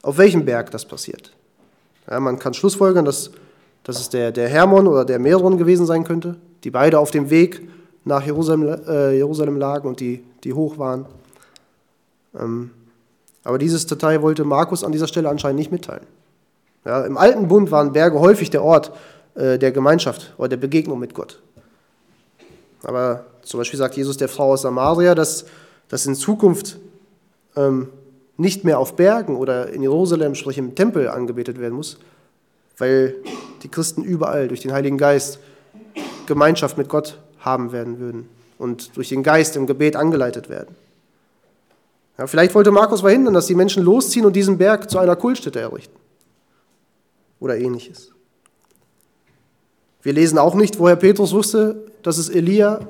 auf 0.00 0.16
welchem 0.16 0.46
Berg 0.46 0.70
das 0.70 0.86
passiert. 0.86 1.30
Ja, 2.10 2.18
man 2.20 2.38
kann 2.38 2.54
schlussfolgern, 2.54 3.04
dass, 3.04 3.32
dass 3.84 4.00
es 4.00 4.08
der, 4.08 4.32
der 4.32 4.48
Hermon 4.48 4.86
oder 4.86 5.04
der 5.04 5.18
Meron 5.18 5.58
gewesen 5.58 5.84
sein 5.84 6.04
könnte, 6.04 6.36
die 6.64 6.70
beide 6.70 6.98
auf 6.98 7.10
dem 7.10 7.28
Weg 7.28 7.68
nach 8.06 8.24
Jerusalem, 8.24 8.62
äh, 8.88 9.14
Jerusalem 9.14 9.58
lagen 9.58 9.88
und 9.88 10.00
die, 10.00 10.24
die 10.42 10.54
hoch 10.54 10.78
waren. 10.78 11.04
Ähm, 12.34 12.70
aber 13.44 13.58
dieses 13.58 13.84
Detail 13.84 14.22
wollte 14.22 14.44
Markus 14.44 14.82
an 14.82 14.90
dieser 14.90 15.06
Stelle 15.06 15.28
anscheinend 15.28 15.58
nicht 15.58 15.70
mitteilen. 15.70 16.06
Ja, 16.86 17.04
Im 17.04 17.18
alten 17.18 17.46
Bund 17.48 17.70
waren 17.70 17.92
Berge 17.92 18.18
häufig 18.18 18.48
der 18.48 18.62
Ort 18.62 18.90
äh, 19.34 19.58
der 19.58 19.72
Gemeinschaft 19.72 20.32
oder 20.38 20.48
der 20.48 20.56
Begegnung 20.56 20.98
mit 20.98 21.12
Gott. 21.12 21.42
Aber 22.84 23.26
zum 23.42 23.58
Beispiel 23.60 23.78
sagt 23.78 23.98
Jesus 23.98 24.16
der 24.16 24.30
Frau 24.30 24.52
aus 24.52 24.62
Samaria, 24.62 25.14
dass, 25.14 25.44
dass 25.90 26.06
in 26.06 26.14
Zukunft 26.14 26.78
ähm, 27.56 27.88
nicht 28.38 28.64
mehr 28.64 28.78
auf 28.78 28.96
Bergen 28.96 29.36
oder 29.36 29.68
in 29.68 29.82
Jerusalem, 29.82 30.34
sprich 30.34 30.56
im 30.56 30.74
Tempel, 30.74 31.08
angebetet 31.08 31.60
werden 31.60 31.74
muss, 31.74 31.98
weil 32.78 33.16
die 33.62 33.68
Christen 33.68 34.02
überall 34.02 34.48
durch 34.48 34.60
den 34.60 34.72
Heiligen 34.72 34.96
Geist 34.96 35.40
Gemeinschaft 36.24 36.78
mit 36.78 36.88
Gott 36.88 37.18
haben 37.40 37.72
werden 37.72 37.98
würden 37.98 38.28
und 38.56 38.96
durch 38.96 39.08
den 39.10 39.22
Geist 39.22 39.56
im 39.56 39.66
Gebet 39.66 39.96
angeleitet 39.96 40.48
werden. 40.48 40.74
Ja, 42.16 42.26
vielleicht 42.26 42.54
wollte 42.54 42.70
Markus 42.70 43.00
verhindern, 43.00 43.34
dass 43.34 43.46
die 43.46 43.54
Menschen 43.54 43.82
losziehen 43.82 44.24
und 44.24 44.36
diesen 44.36 44.58
Berg 44.58 44.90
zu 44.90 44.98
einer 44.98 45.16
Kultstätte 45.16 45.60
errichten. 45.60 45.96
Oder 47.40 47.58
ähnliches. 47.58 48.12
Wir 50.02 50.12
lesen 50.12 50.38
auch 50.38 50.54
nicht, 50.54 50.78
woher 50.78 50.96
Petrus 50.96 51.32
wusste, 51.32 51.90
dass 52.02 52.16
es 52.16 52.28
Elia 52.28 52.80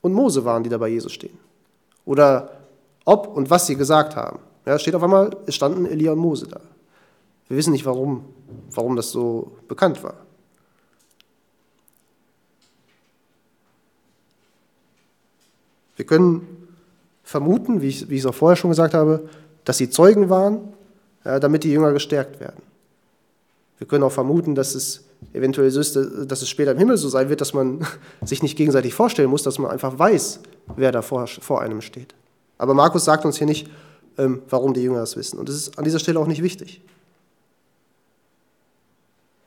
und 0.00 0.12
Mose 0.12 0.44
waren, 0.44 0.62
die 0.62 0.70
da 0.70 0.78
bei 0.78 0.88
Jesus 0.88 1.12
stehen. 1.12 1.38
Oder 2.04 2.60
ob 3.04 3.28
und 3.28 3.50
was 3.50 3.66
sie 3.66 3.76
gesagt 3.76 4.16
haben. 4.16 4.40
Ja, 4.66 4.78
steht 4.78 4.94
auf 4.94 5.02
einmal, 5.02 5.36
es 5.46 5.54
standen 5.54 5.86
Elia 5.86 6.12
und 6.12 6.18
Mose 6.18 6.46
da. 6.46 6.60
Wir 7.48 7.56
wissen 7.56 7.72
nicht, 7.72 7.86
warum, 7.86 8.24
warum 8.70 8.94
das 8.96 9.10
so 9.10 9.52
bekannt 9.66 10.02
war. 10.04 10.14
Wir 15.96 16.06
können 16.06 16.68
vermuten, 17.24 17.82
wie 17.82 17.88
ich, 17.88 18.08
wie 18.08 18.14
ich 18.14 18.20
es 18.20 18.26
auch 18.26 18.34
vorher 18.34 18.56
schon 18.56 18.70
gesagt 18.70 18.94
habe, 18.94 19.28
dass 19.64 19.78
sie 19.78 19.90
Zeugen 19.90 20.30
waren, 20.30 20.72
damit 21.22 21.64
die 21.64 21.72
Jünger 21.72 21.92
gestärkt 21.92 22.40
werden. 22.40 22.62
Wir 23.80 23.88
können 23.88 24.04
auch 24.04 24.12
vermuten, 24.12 24.54
dass 24.54 24.74
es 24.74 25.04
eventuell 25.32 25.70
so 25.70 25.80
ist, 25.80 25.96
dass 25.96 26.42
es 26.42 26.50
später 26.50 26.72
im 26.72 26.78
Himmel 26.78 26.98
so 26.98 27.08
sein 27.08 27.30
wird, 27.30 27.40
dass 27.40 27.54
man 27.54 27.80
sich 28.24 28.42
nicht 28.42 28.56
gegenseitig 28.56 28.94
vorstellen 28.94 29.30
muss, 29.30 29.42
dass 29.42 29.58
man 29.58 29.70
einfach 29.70 29.98
weiß, 29.98 30.40
wer 30.76 30.92
da 30.92 31.00
vor, 31.00 31.26
vor 31.26 31.62
einem 31.62 31.80
steht. 31.80 32.14
Aber 32.58 32.74
Markus 32.74 33.06
sagt 33.06 33.24
uns 33.24 33.38
hier 33.38 33.46
nicht, 33.46 33.70
ähm, 34.18 34.42
warum 34.50 34.74
die 34.74 34.82
Jünger 34.82 35.00
das 35.00 35.16
wissen. 35.16 35.38
Und 35.38 35.48
das 35.48 35.56
ist 35.56 35.78
an 35.78 35.84
dieser 35.84 35.98
Stelle 35.98 36.20
auch 36.20 36.26
nicht 36.26 36.42
wichtig. 36.42 36.82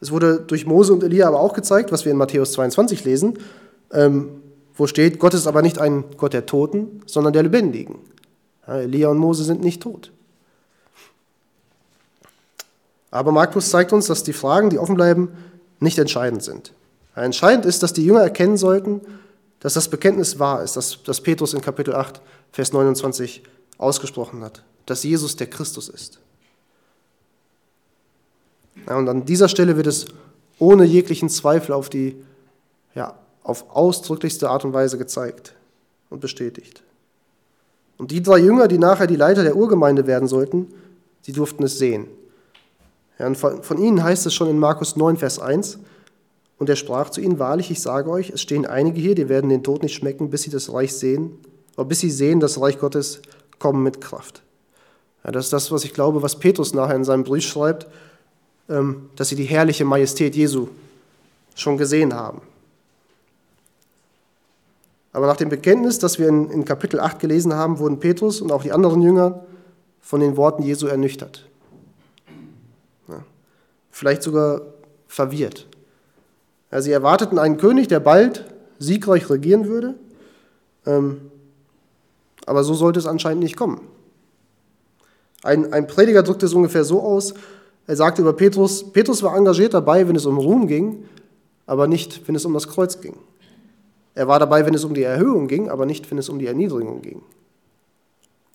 Es 0.01 0.09
wurde 0.09 0.39
durch 0.39 0.65
Mose 0.65 0.93
und 0.93 1.03
Elia 1.03 1.27
aber 1.27 1.39
auch 1.39 1.53
gezeigt, 1.53 1.91
was 1.91 2.03
wir 2.03 2.11
in 2.11 2.17
Matthäus 2.17 2.53
22 2.53 3.05
lesen, 3.05 3.37
ähm, 3.91 4.41
wo 4.75 4.87
steht, 4.87 5.19
Gott 5.19 5.35
ist 5.35 5.45
aber 5.45 5.61
nicht 5.61 5.77
ein 5.77 6.05
Gott 6.17 6.33
der 6.33 6.47
Toten, 6.47 7.03
sondern 7.05 7.33
der 7.33 7.43
Lebendigen. 7.43 7.99
Elia 8.65 9.09
und 9.09 9.19
Mose 9.19 9.43
sind 9.43 9.63
nicht 9.63 9.83
tot. 9.83 10.11
Aber 13.13 13.31
Markus 13.31 13.69
zeigt 13.69 13.93
uns, 13.93 14.07
dass 14.07 14.23
die 14.23 14.33
Fragen, 14.33 14.71
die 14.71 14.79
offen 14.79 14.95
bleiben, 14.95 15.29
nicht 15.79 15.99
entscheidend 15.99 16.41
sind. 16.41 16.73
Entscheidend 17.13 17.63
ist, 17.63 17.83
dass 17.83 17.93
die 17.93 18.03
Jünger 18.03 18.21
erkennen 18.21 18.57
sollten, 18.57 19.01
dass 19.59 19.75
das 19.75 19.87
Bekenntnis 19.87 20.39
wahr 20.39 20.63
ist, 20.63 20.75
das, 20.77 20.97
das 21.03 21.21
Petrus 21.21 21.53
in 21.53 21.61
Kapitel 21.61 21.93
8, 21.93 22.21
Vers 22.51 22.73
29 22.73 23.43
ausgesprochen 23.77 24.43
hat, 24.43 24.63
dass 24.87 25.03
Jesus 25.03 25.35
der 25.35 25.45
Christus 25.45 25.89
ist. 25.89 26.17
Ja, 28.87 28.97
und 28.97 29.07
an 29.07 29.25
dieser 29.25 29.47
Stelle 29.47 29.77
wird 29.77 29.85
es 29.85 30.07
ohne 30.57 30.83
jeglichen 30.83 31.29
Zweifel 31.29 31.73
auf 31.73 31.89
die 31.89 32.15
ja, 32.95 33.13
auf 33.43 33.75
ausdrücklichste 33.75 34.49
Art 34.49 34.65
und 34.65 34.73
Weise 34.73 34.97
gezeigt 34.97 35.53
und 36.09 36.19
bestätigt. 36.19 36.81
Und 37.99 38.09
die 38.09 38.23
drei 38.23 38.39
Jünger, 38.39 38.67
die 38.67 38.79
nachher 38.79 39.05
die 39.05 39.17
Leiter 39.17 39.43
der 39.43 39.55
Urgemeinde 39.55 40.07
werden 40.07 40.27
sollten, 40.27 40.73
sie 41.21 41.31
durften 41.31 41.61
es 41.61 41.77
sehen. 41.77 42.07
Ja, 43.23 43.27
und 43.27 43.37
von, 43.37 43.77
ihnen 43.77 44.03
heißt 44.03 44.25
es 44.25 44.33
schon 44.33 44.49
in 44.49 44.59
Markus 44.59 44.97
9, 44.97 45.15
Vers 45.15 45.39
1, 45.39 45.79
und 46.57 46.69
er 46.69 46.75
sprach 46.75 47.09
zu 47.09 47.21
ihnen, 47.21 47.39
wahrlich, 47.39 47.71
ich 47.71 47.81
sage 47.81 48.09
euch, 48.09 48.31
es 48.31 48.41
stehen 48.41 48.65
einige 48.65 48.99
hier, 48.99 49.15
die 49.15 49.29
werden 49.29 49.49
den 49.49 49.63
Tod 49.63 49.81
nicht 49.81 49.95
schmecken, 49.95 50.29
bis 50.29 50.41
sie 50.41 50.49
das 50.49 50.73
Reich 50.73 50.93
sehen, 50.93 51.39
oder 51.77 51.85
bis 51.85 52.01
sie 52.01 52.11
sehen, 52.11 52.41
das 52.41 52.59
Reich 52.59 52.79
Gottes 52.79 53.21
kommen 53.59 53.81
mit 53.81 54.01
Kraft. 54.01 54.41
Ja, 55.23 55.31
das 55.31 55.45
ist 55.45 55.53
das, 55.53 55.71
was 55.71 55.85
ich 55.85 55.93
glaube, 55.93 56.21
was 56.21 56.37
Petrus 56.37 56.73
nachher 56.73 56.97
in 56.97 57.05
seinem 57.05 57.23
Brief 57.23 57.45
schreibt, 57.45 57.87
ähm, 58.67 59.09
dass 59.15 59.29
sie 59.29 59.37
die 59.37 59.45
herrliche 59.45 59.85
Majestät 59.85 60.35
Jesu 60.35 60.67
schon 61.55 61.77
gesehen 61.77 62.13
haben. 62.13 62.41
Aber 65.13 65.27
nach 65.27 65.37
dem 65.37 65.47
Bekenntnis, 65.47 65.97
das 65.97 66.19
wir 66.19 66.27
in, 66.27 66.49
in 66.49 66.65
Kapitel 66.65 66.99
8 66.99 67.19
gelesen 67.19 67.53
haben, 67.53 67.79
wurden 67.79 68.01
Petrus 68.01 68.41
und 68.41 68.51
auch 68.51 68.63
die 68.63 68.73
anderen 68.73 69.01
Jünger 69.01 69.45
von 70.01 70.19
den 70.19 70.35
Worten 70.35 70.63
Jesu 70.63 70.87
ernüchtert. 70.87 71.45
Vielleicht 73.93 74.23
sogar 74.23 74.61
verwirrt. 75.05 75.67
Ja, 76.71 76.81
sie 76.81 76.91
erwarteten 76.91 77.37
einen 77.37 77.57
König, 77.57 77.87
der 77.87 77.99
bald 77.99 78.43
siegreich 78.79 79.29
regieren 79.29 79.67
würde, 79.67 79.93
ähm, 80.87 81.29
aber 82.47 82.63
so 82.63 82.73
sollte 82.73 82.97
es 82.97 83.05
anscheinend 83.05 83.43
nicht 83.43 83.55
kommen. 83.55 83.81
Ein, 85.43 85.71
ein 85.71 85.85
Prediger 85.85 86.23
drückte 86.23 86.47
es 86.47 86.55
ungefähr 86.55 86.83
so 86.83 87.03
aus, 87.03 87.35
er 87.85 87.95
sagte 87.95 88.23
über 88.23 88.33
Petrus, 88.33 88.91
Petrus 88.91 89.21
war 89.21 89.37
engagiert 89.37 89.75
dabei, 89.75 90.07
wenn 90.07 90.15
es 90.15 90.25
um 90.25 90.39
Ruhm 90.39 90.65
ging, 90.65 91.05
aber 91.67 91.85
nicht, 91.85 92.27
wenn 92.27 92.33
es 92.33 92.45
um 92.45 92.53
das 92.55 92.67
Kreuz 92.67 92.99
ging. 92.99 93.17
Er 94.15 94.27
war 94.27 94.39
dabei, 94.39 94.65
wenn 94.65 94.73
es 94.73 94.83
um 94.83 94.95
die 94.95 95.03
Erhöhung 95.03 95.47
ging, 95.47 95.69
aber 95.69 95.85
nicht, 95.85 96.09
wenn 96.09 96.17
es 96.17 96.29
um 96.29 96.39
die 96.39 96.47
Erniedrigung 96.47 97.03
ging. 97.03 97.21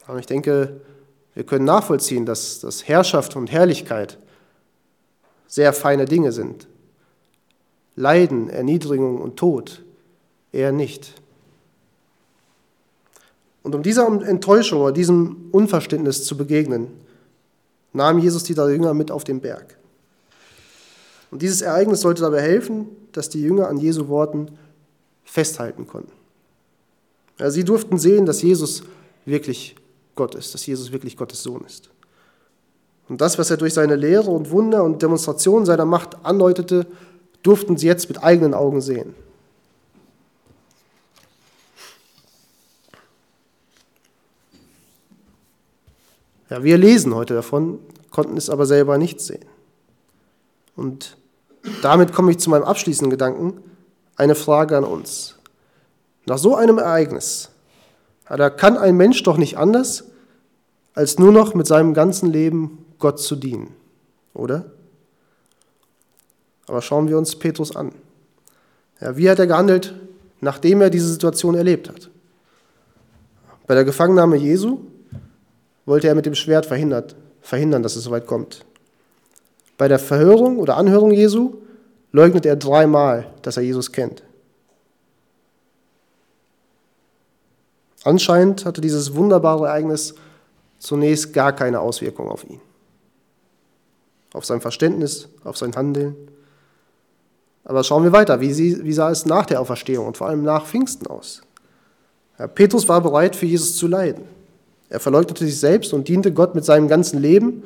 Aber 0.09 0.19
ich 0.19 0.27
denke, 0.27 0.81
wir 1.35 1.45
können 1.45 1.65
nachvollziehen, 1.65 2.27
dass, 2.27 2.59
dass 2.59 2.89
Herrschaft 2.89 3.37
und 3.37 3.53
Herrlichkeit 3.53 4.19
sehr 5.49 5.73
feine 5.73 6.05
Dinge 6.05 6.31
sind. 6.31 6.69
Leiden, 7.97 8.49
Erniedrigung 8.49 9.21
und 9.21 9.37
Tod 9.37 9.83
eher 10.53 10.71
nicht. 10.71 11.15
Und 13.65 13.75
um 13.75 13.83
dieser 13.83 14.07
Enttäuschung 14.07 14.83
oder 14.83 14.93
diesem 14.93 15.49
Unverständnis 15.51 16.25
zu 16.25 16.37
begegnen, 16.37 16.89
nahm 17.93 18.19
Jesus 18.21 18.45
die 18.45 18.55
drei 18.55 18.71
Jünger 18.71 18.95
mit 18.95 19.11
auf 19.11 19.25
den 19.25 19.41
Berg. 19.41 19.77
Und 21.31 21.43
dieses 21.43 21.61
Ereignis 21.61 22.01
sollte 22.01 22.23
dabei 22.23 22.41
helfen, 22.41 22.87
dass 23.13 23.29
die 23.29 23.43
Jünger 23.43 23.69
an 23.69 23.79
Jesu 23.79 24.09
Worten 24.09 24.53
festhalten 25.25 25.87
konnten. 25.87 26.13
Ja, 27.39 27.51
sie 27.51 27.65
durften 27.65 27.99
sehen, 27.99 28.27
dass 28.27 28.43
Jesus 28.43 28.83
wirklich 29.25 29.77
Gott 30.15 30.35
ist, 30.35 30.55
dass 30.55 30.67
Jesus 30.67 30.93
wirklich 30.93 31.17
Gottes 31.17 31.43
Sohn 31.43 31.65
ist. 31.67 31.91
Und 33.09 33.21
das, 33.21 33.39
was 33.39 33.51
er 33.51 33.57
durch 33.57 33.75
seine 33.75 33.97
Lehre 33.97 34.31
und 34.31 34.51
Wunder 34.51 34.85
und 34.85 35.01
Demonstrationen 35.01 35.65
seiner 35.65 35.87
Macht 35.87 36.25
andeutete, 36.25 36.87
durften 37.43 37.77
sie 37.77 37.87
jetzt 37.87 38.09
mit 38.09 38.23
eigenen 38.23 38.53
Augen 38.53 38.81
sehen. 38.81 39.15
Ja, 46.51 46.63
wir 46.63 46.79
lesen 46.79 47.15
heute 47.15 47.35
davon, 47.35 47.79
konnten 48.11 48.37
es 48.37 48.51
aber 48.51 48.67
selber 48.67 48.99
nicht 48.99 49.21
sehen. 49.21 49.45
Und 50.77 51.17
damit 51.83 52.13
komme 52.13 52.31
ich 52.31 52.39
zu 52.39 52.51
meinem 52.51 52.65
abschließenden 52.65 53.11
Gedanken 53.11 53.63
eine 54.17 54.35
Frage 54.35 54.77
an 54.77 54.85
uns. 54.85 55.37
Nach 56.27 56.39
so 56.39 56.55
einem 56.55 56.79
Ereignis 56.79 57.51
Da 58.27 58.51
kann 58.51 58.77
ein 58.77 58.97
Mensch 58.97 59.23
doch 59.23 59.39
nicht 59.39 59.57
anders, 59.57 60.05
als 60.95 61.19
nur 61.19 61.33
noch 61.33 61.55
mit 61.55 61.67
seinem 61.67 61.95
ganzen 61.95 62.31
Leben 62.31 62.85
Gott 62.99 63.21
zu 63.21 63.37
dienen, 63.37 63.75
oder? 64.35 64.71
Aber 66.67 66.83
schauen 66.83 67.09
wir 67.09 67.17
uns 67.17 67.37
Petrus 67.37 67.75
an. 67.75 67.93
Ja, 69.01 69.17
wie 69.17 69.31
hat 69.31 69.39
er 69.39 69.47
gehandelt, 69.47 69.95
nachdem 70.41 70.81
er 70.81 70.91
diese 70.91 71.09
Situation 71.09 71.55
erlebt 71.55 71.89
hat? 71.89 72.11
Bei 73.67 73.75
der 73.75 73.85
Gefangennahme 73.85 74.37
Jesu 74.37 74.81
wollte 75.87 76.09
er 76.09 76.15
mit 76.15 76.27
dem 76.27 76.35
Schwert 76.35 76.67
verhindern, 76.67 77.83
dass 77.83 77.97
es 77.97 78.05
soweit 78.05 78.27
kommt. 78.27 78.65
Bei 79.77 79.89
der 79.89 79.99
Verhörung 79.99 80.59
oder 80.59 80.77
Anhörung 80.77 81.13
Jesu 81.13 81.59
leugnet 82.13 82.45
er 82.47 82.57
dreimal, 82.57 83.31
dass 83.43 83.57
er 83.57 83.63
Jesus 83.63 83.93
kennt. 83.93 84.23
Anscheinend 88.05 88.65
hatte 88.65 88.81
dieses 88.81 89.15
wunderbare 89.15 89.67
Ereignis 89.67 90.15
zunächst 90.79 91.33
gar 91.33 91.53
keine 91.53 91.81
Auswirkung 91.81 92.29
auf 92.29 92.45
ihn, 92.49 92.61
auf 94.33 94.45
sein 94.45 94.61
Verständnis, 94.61 95.29
auf 95.45 95.57
sein 95.57 95.75
Handeln. 95.75 96.17
Aber 97.65 97.85
schauen 97.85 98.05
wir 98.05 98.13
weiter. 98.13 98.41
Wie, 98.41 98.53
sie, 98.53 98.85
wie 98.85 98.93
sah 98.93 99.11
es 99.11 99.27
nach 99.27 99.47
der 99.47 99.61
Auferstehung 99.61 100.07
und 100.07 100.17
vor 100.17 100.29
allem 100.29 100.43
nach 100.43 100.67
Pfingsten 100.67 101.07
aus? 101.07 101.43
Ja, 102.39 102.47
Petrus 102.47 102.89
war 102.89 103.01
bereit, 103.01 103.37
für 103.37 103.47
Jesus 103.47 103.77
zu 103.77 103.87
leiden. 103.87 104.25
Er 104.89 105.01
verleugnete 105.01 105.45
sich 105.45 105.59
selbst 105.59 105.93
und 105.93 106.09
diente 106.09 106.33
Gott 106.33 106.55
mit 106.55 106.65
seinem 106.65 106.89
ganzen 106.89 107.21
Leben 107.21 107.63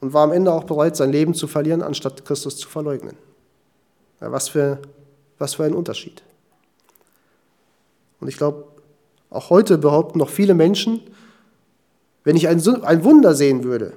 und 0.00 0.12
war 0.12 0.24
am 0.24 0.32
Ende 0.32 0.52
auch 0.52 0.64
bereit, 0.64 0.96
sein 0.96 1.12
Leben 1.12 1.34
zu 1.34 1.46
verlieren, 1.46 1.82
anstatt 1.82 2.24
Christus 2.24 2.56
zu 2.56 2.68
verleugnen. 2.68 3.16
Ja, 4.20 4.32
was, 4.32 4.48
für, 4.48 4.80
was 5.38 5.54
für 5.54 5.64
ein 5.64 5.74
Unterschied. 5.74 6.22
Und 8.20 8.28
ich 8.28 8.36
glaube, 8.36 8.64
auch 9.30 9.50
heute 9.50 9.78
behaupten 9.78 10.18
noch 10.18 10.30
viele 10.30 10.54
Menschen, 10.54 11.00
wenn 12.24 12.36
ich 12.36 12.48
ein, 12.48 12.60
ein 12.84 13.04
Wunder 13.04 13.34
sehen 13.34 13.64
würde 13.64 13.92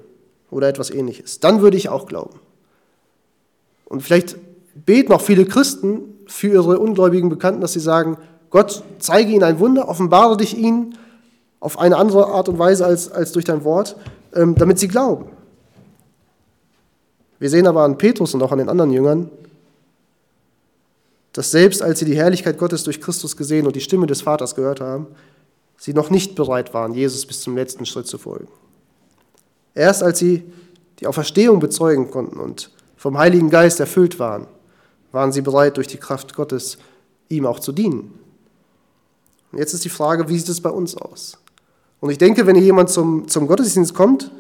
oder 0.50 0.68
etwas 0.68 0.90
ähnliches, 0.90 1.40
dann 1.40 1.62
würde 1.62 1.78
ich 1.78 1.90
auch 1.90 2.08
glauben. 2.08 2.40
Und 3.86 4.02
vielleicht 4.02 4.36
beten 4.86 5.14
auch 5.14 5.22
viele 5.22 5.46
Christen 5.46 6.02
für 6.28 6.48
ihre 6.50 6.80
ungläubigen 6.80 7.30
Bekannten, 7.30 7.62
dass 7.62 7.74
sie 7.74 7.80
sagen, 7.80 8.18
Gott, 8.50 8.84
zeige 9.00 9.32
ihnen 9.32 9.44
ein 9.44 9.60
Wunder, 9.60 9.88
offenbare 9.88 10.38
dich 10.38 10.58
ihnen 10.58 10.98
auf 11.60 11.80
eine 11.80 11.98
andere 11.98 12.28
Art 12.28 12.50
und 12.50 12.60
Weise 12.60 12.86
als, 12.86 13.12
als 13.12 13.32
durch 13.32 13.46
dein 13.46 13.64
Wort, 13.64 13.96
ähm, 14.34 14.56
damit 14.56 14.80
sie 14.80 14.88
glauben. 14.88 15.26
Wir 17.40 17.50
sehen 17.50 17.68
aber 17.68 17.84
an 17.84 17.98
Petrus 17.98 18.34
und 18.34 18.42
auch 18.42 18.52
an 18.52 18.58
den 18.58 18.70
anderen 18.70 18.92
Jüngern, 18.92 19.30
dass 21.34 21.52
selbst 21.52 21.82
als 21.82 22.00
sie 22.00 22.06
die 22.06 22.16
Herrlichkeit 22.16 22.58
Gottes 22.58 22.84
durch 22.84 23.00
Christus 23.00 23.38
gesehen 23.38 23.68
und 23.68 23.76
die 23.76 23.82
Stimme 23.82 24.08
des 24.08 24.22
Vaters 24.22 24.56
gehört 24.56 24.82
haben, 24.82 25.08
sie 25.78 25.94
noch 25.94 26.10
nicht 26.10 26.36
bereit 26.36 26.74
waren, 26.74 26.94
Jesus 26.94 27.26
bis 27.26 27.42
zum 27.42 27.56
letzten 27.56 27.86
Schritt 27.86 28.08
zu 28.08 28.18
folgen. 28.18 28.48
Erst 29.78 30.02
als 30.02 30.18
sie 30.18 30.44
die 31.00 31.06
Auferstehung 31.06 31.60
bezeugen 31.60 32.10
konnten 32.10 32.40
und 32.40 32.72
vom 32.96 33.20
Heiligen 33.20 33.52
Geist 33.52 33.80
erfüllt 33.80 34.18
waren, 34.18 34.48
waren 35.12 35.32
sie 35.32 35.42
bereit, 35.42 35.78
durch 35.78 35.86
die 35.86 35.98
Kraft 35.98 36.36
Gottes 36.36 36.80
ihm 37.30 37.46
auch 37.46 37.60
zu 37.60 37.72
dienen. 37.72 38.18
Und 39.52 39.60
jetzt 39.60 39.74
ist 39.74 39.86
die 39.86 39.90
Frage, 39.90 40.30
wie 40.30 40.38
sieht 40.40 40.50
es 40.50 40.62
bei 40.62 40.72
uns 40.72 40.98
aus? 40.98 41.38
Und 42.00 42.10
ich 42.10 42.18
denke, 42.18 42.48
wenn 42.48 42.56
hier 42.56 42.66
jemand 42.66 42.90
zum, 42.90 43.28
zum 43.28 43.48
Gottesdienst 43.48 43.94
kommt, 43.94 44.32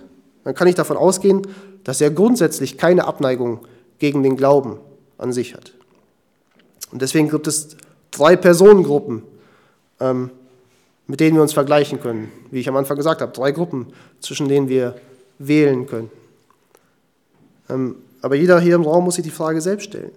dann 0.43 0.55
kann 0.55 0.67
ich 0.67 0.73
davon 0.73 0.97
ausgehen, 0.97 1.43
dass 1.83 2.01
er 2.01 2.09
grundsätzlich 2.09 2.79
keine 2.79 3.05
Abneigung 3.05 3.59
gegen 3.99 4.23
den 4.23 4.37
Glauben 4.37 4.79
an 5.19 5.31
sich 5.33 5.53
hat. 5.53 5.73
Und 6.91 7.03
deswegen 7.03 7.29
gibt 7.29 7.45
es 7.45 7.77
drei 8.09 8.35
Personengruppen, 8.35 9.21
ähm, 9.99 10.31
mit 11.05 11.19
denen 11.19 11.35
wir 11.35 11.43
uns 11.43 11.53
vergleichen 11.53 12.01
können. 12.01 12.31
Wie 12.49 12.59
ich 12.59 12.67
am 12.67 12.75
Anfang 12.75 12.97
gesagt 12.97 13.21
habe, 13.21 13.31
drei 13.33 13.51
Gruppen, 13.51 13.93
zwischen 14.19 14.49
denen 14.49 14.67
wir 14.67 14.95
wählen 15.39 15.87
können. 15.87 16.09
Ähm, 17.69 17.95
aber 18.21 18.35
jeder 18.35 18.59
hier 18.59 18.75
im 18.75 18.83
Raum 18.83 19.05
muss 19.05 19.15
sich 19.15 19.23
die 19.23 19.29
Frage 19.31 19.61
selbst 19.61 19.85
stellen. 19.85 20.11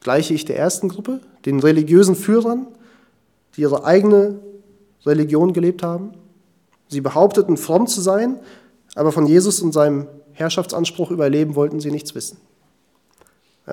Gleiche 0.00 0.34
ich 0.34 0.44
der 0.44 0.58
ersten 0.58 0.88
Gruppe, 0.88 1.20
den 1.44 1.60
religiösen 1.60 2.14
Führern, 2.14 2.66
die 3.56 3.62
ihre 3.62 3.84
eigene 3.84 4.38
Religion 5.04 5.52
gelebt 5.52 5.82
haben? 5.82 6.12
Sie 6.88 7.00
behaupteten, 7.00 7.56
fromm 7.56 7.86
zu 7.86 8.00
sein, 8.00 8.38
aber 8.94 9.12
von 9.12 9.26
Jesus 9.26 9.60
und 9.60 9.72
seinem 9.72 10.06
Herrschaftsanspruch 10.32 11.10
über 11.10 11.28
Leben 11.28 11.54
wollten 11.54 11.80
sie 11.80 11.90
nichts 11.90 12.14
wissen. 12.14 12.38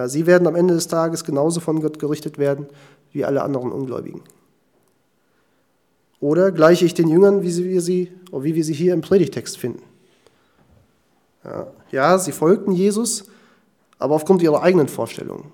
Sie 0.06 0.28
werden 0.28 0.48
am 0.48 0.56
Ende 0.56 0.76
des 0.76 0.88
Tages 0.88 1.24
genauso 1.24 1.60
von 1.60 1.82
Gott 1.82 1.98
gerichtet 1.98 2.38
werden 2.38 2.68
wie 3.12 3.26
alle 3.26 3.42
anderen 3.42 3.72
Ungläubigen. 3.72 4.22
Oder 6.20 6.52
gleiche 6.52 6.86
ich 6.86 6.94
den 6.94 7.08
Jüngern, 7.08 7.42
wie, 7.42 7.64
wir 7.64 7.82
sie, 7.82 8.12
wie 8.32 8.56
wir 8.56 8.64
sie 8.64 8.74
hier 8.74 8.94
im 8.94 9.02
Predigtext 9.02 9.58
finden. 9.58 9.82
Ja, 11.92 12.20
sie 12.20 12.32
folgten 12.32 12.72
Jesus, 12.72 13.26
aber 14.00 14.16
aufgrund 14.16 14.42
ihrer 14.42 14.62
eigenen 14.62 14.88
Vorstellungen. 14.88 15.52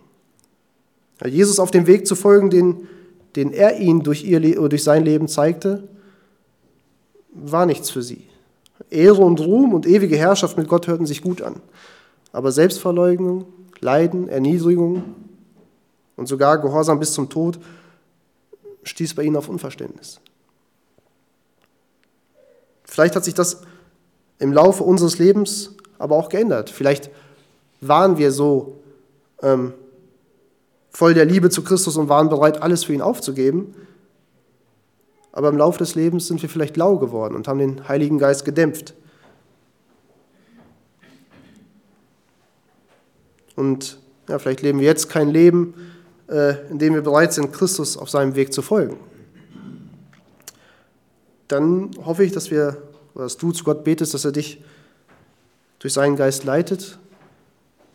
Jesus 1.25 1.59
auf 1.59 1.71
dem 1.71 1.87
Weg 1.87 2.07
zu 2.07 2.15
folgen, 2.15 2.49
den, 2.49 2.87
den 3.35 3.53
er 3.53 3.79
ihnen 3.79 4.03
durch, 4.03 4.23
ihr, 4.23 4.39
durch 4.39 4.83
sein 4.83 5.05
Leben 5.05 5.27
zeigte, 5.27 5.87
war 7.33 7.65
nichts 7.65 7.89
für 7.89 8.01
sie. 8.01 8.27
Ehre 8.89 9.21
und 9.21 9.39
Ruhm 9.39 9.73
und 9.73 9.85
ewige 9.85 10.17
Herrschaft 10.17 10.57
mit 10.57 10.67
Gott 10.67 10.87
hörten 10.87 11.05
sich 11.05 11.21
gut 11.21 11.41
an. 11.41 11.61
Aber 12.31 12.51
Selbstverleugnung, 12.51 13.45
Leiden, 13.79 14.27
Erniedrigung 14.27 15.03
und 16.15 16.27
sogar 16.27 16.59
Gehorsam 16.59 16.99
bis 16.99 17.13
zum 17.13 17.29
Tod 17.29 17.59
stieß 18.83 19.13
bei 19.13 19.23
ihnen 19.23 19.35
auf 19.35 19.49
Unverständnis. 19.49 20.19
Vielleicht 22.83 23.15
hat 23.15 23.23
sich 23.23 23.33
das 23.33 23.61
im 24.39 24.51
Laufe 24.51 24.83
unseres 24.83 25.19
Lebens 25.19 25.75
aber 26.03 26.17
auch 26.17 26.27
geändert. 26.27 26.69
Vielleicht 26.69 27.09
waren 27.79 28.17
wir 28.17 28.33
so 28.33 28.83
ähm, 29.41 29.73
voll 30.89 31.13
der 31.13 31.23
Liebe 31.23 31.49
zu 31.49 31.63
Christus 31.63 31.95
und 31.95 32.09
waren 32.09 32.27
bereit, 32.27 32.61
alles 32.61 32.83
für 32.83 32.93
ihn 32.93 33.01
aufzugeben. 33.01 33.73
Aber 35.31 35.47
im 35.47 35.57
Laufe 35.57 35.79
des 35.79 35.95
Lebens 35.95 36.27
sind 36.27 36.41
wir 36.41 36.49
vielleicht 36.49 36.75
lau 36.75 36.97
geworden 36.97 37.35
und 37.35 37.47
haben 37.47 37.57
den 37.57 37.87
Heiligen 37.87 38.19
Geist 38.19 38.43
gedämpft. 38.43 38.93
Und 43.55 43.97
ja, 44.27 44.39
vielleicht 44.39 44.61
leben 44.61 44.79
wir 44.79 44.85
jetzt 44.85 45.09
kein 45.09 45.29
Leben, 45.29 45.73
äh, 46.27 46.69
in 46.69 46.79
dem 46.79 46.93
wir 46.95 47.01
bereit 47.01 47.31
sind, 47.31 47.53
Christus 47.53 47.95
auf 47.95 48.09
seinem 48.09 48.35
Weg 48.35 48.51
zu 48.51 48.61
folgen. 48.61 48.97
Dann 51.47 51.91
hoffe 52.03 52.25
ich, 52.25 52.33
dass 52.33 52.51
wir, 52.51 52.83
dass 53.15 53.37
du 53.37 53.53
zu 53.53 53.63
Gott 53.63 53.85
betest, 53.85 54.13
dass 54.13 54.25
er 54.25 54.33
dich 54.33 54.61
durch 55.83 55.91
seinen 55.93 56.15
Geist 56.15 56.45
leitet 56.45 56.97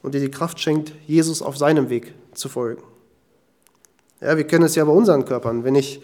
und 0.03 0.15
dir 0.15 0.21
die 0.21 0.31
Kraft 0.31 0.61
schenkt, 0.61 0.93
Jesus 1.07 1.41
auf 1.41 1.57
seinem 1.57 1.89
Weg 1.89 2.13
zu 2.35 2.51
folgen. 2.51 2.83
Ja, 4.21 4.37
wir 4.37 4.47
kennen 4.47 4.65
es 4.65 4.75
ja 4.75 4.85
bei 4.85 4.93
unseren 4.93 5.25
Körpern. 5.25 5.65
Wenn 5.65 5.75
ich, 5.75 6.03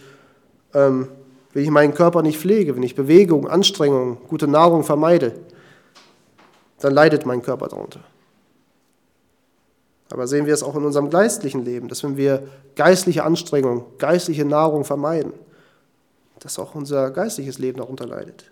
ähm, 0.73 1.09
wenn 1.53 1.62
ich 1.62 1.68
meinen 1.68 1.92
Körper 1.92 2.23
nicht 2.23 2.38
pflege, 2.38 2.75
wenn 2.75 2.83
ich 2.83 2.94
Bewegung, 2.94 3.47
Anstrengung, 3.47 4.16
gute 4.29 4.49
Nahrung 4.49 4.83
vermeide, 4.83 5.35
dann 6.81 6.94
leidet 6.94 7.27
mein 7.27 7.42
Körper 7.42 7.68
darunter. 7.68 8.01
Aber 10.11 10.27
sehen 10.27 10.47
wir 10.47 10.55
es 10.55 10.62
auch 10.62 10.77
in 10.77 10.87
unserem 10.87 11.11
geistlichen 11.11 11.66
Leben, 11.66 11.88
dass 11.88 12.03
wenn 12.03 12.16
wir 12.16 12.49
geistliche 12.77 13.25
Anstrengung, 13.25 13.85
geistliche 13.99 14.47
Nahrung 14.47 14.87
vermeiden, 14.87 15.35
dass 16.40 16.59
auch 16.59 16.75
unser 16.75 17.11
geistliches 17.11 17.59
Leben 17.59 17.77
darunter 17.77 18.07
leidet. 18.07 18.51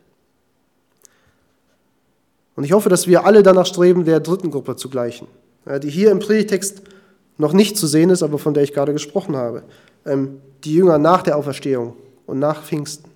Und 2.56 2.64
ich 2.64 2.72
hoffe, 2.72 2.88
dass 2.88 3.06
wir 3.06 3.24
alle 3.24 3.42
danach 3.42 3.66
streben, 3.66 4.04
der 4.04 4.20
dritten 4.20 4.50
Gruppe 4.50 4.76
zu 4.76 4.90
gleichen, 4.90 5.26
die 5.82 5.90
hier 5.90 6.10
im 6.10 6.18
Predigtext 6.18 6.82
noch 7.38 7.52
nicht 7.52 7.76
zu 7.76 7.86
sehen 7.86 8.10
ist, 8.10 8.22
aber 8.22 8.38
von 8.38 8.54
der 8.54 8.62
ich 8.62 8.72
gerade 8.72 8.92
gesprochen 8.92 9.36
habe. 9.36 9.62
Ähm, 10.04 10.40
die 10.64 10.74
Jünger 10.74 10.98
nach 10.98 11.22
der 11.22 11.36
Auferstehung 11.36 11.96
und 12.26 12.38
nach 12.38 12.62
Pfingsten. 12.62 13.10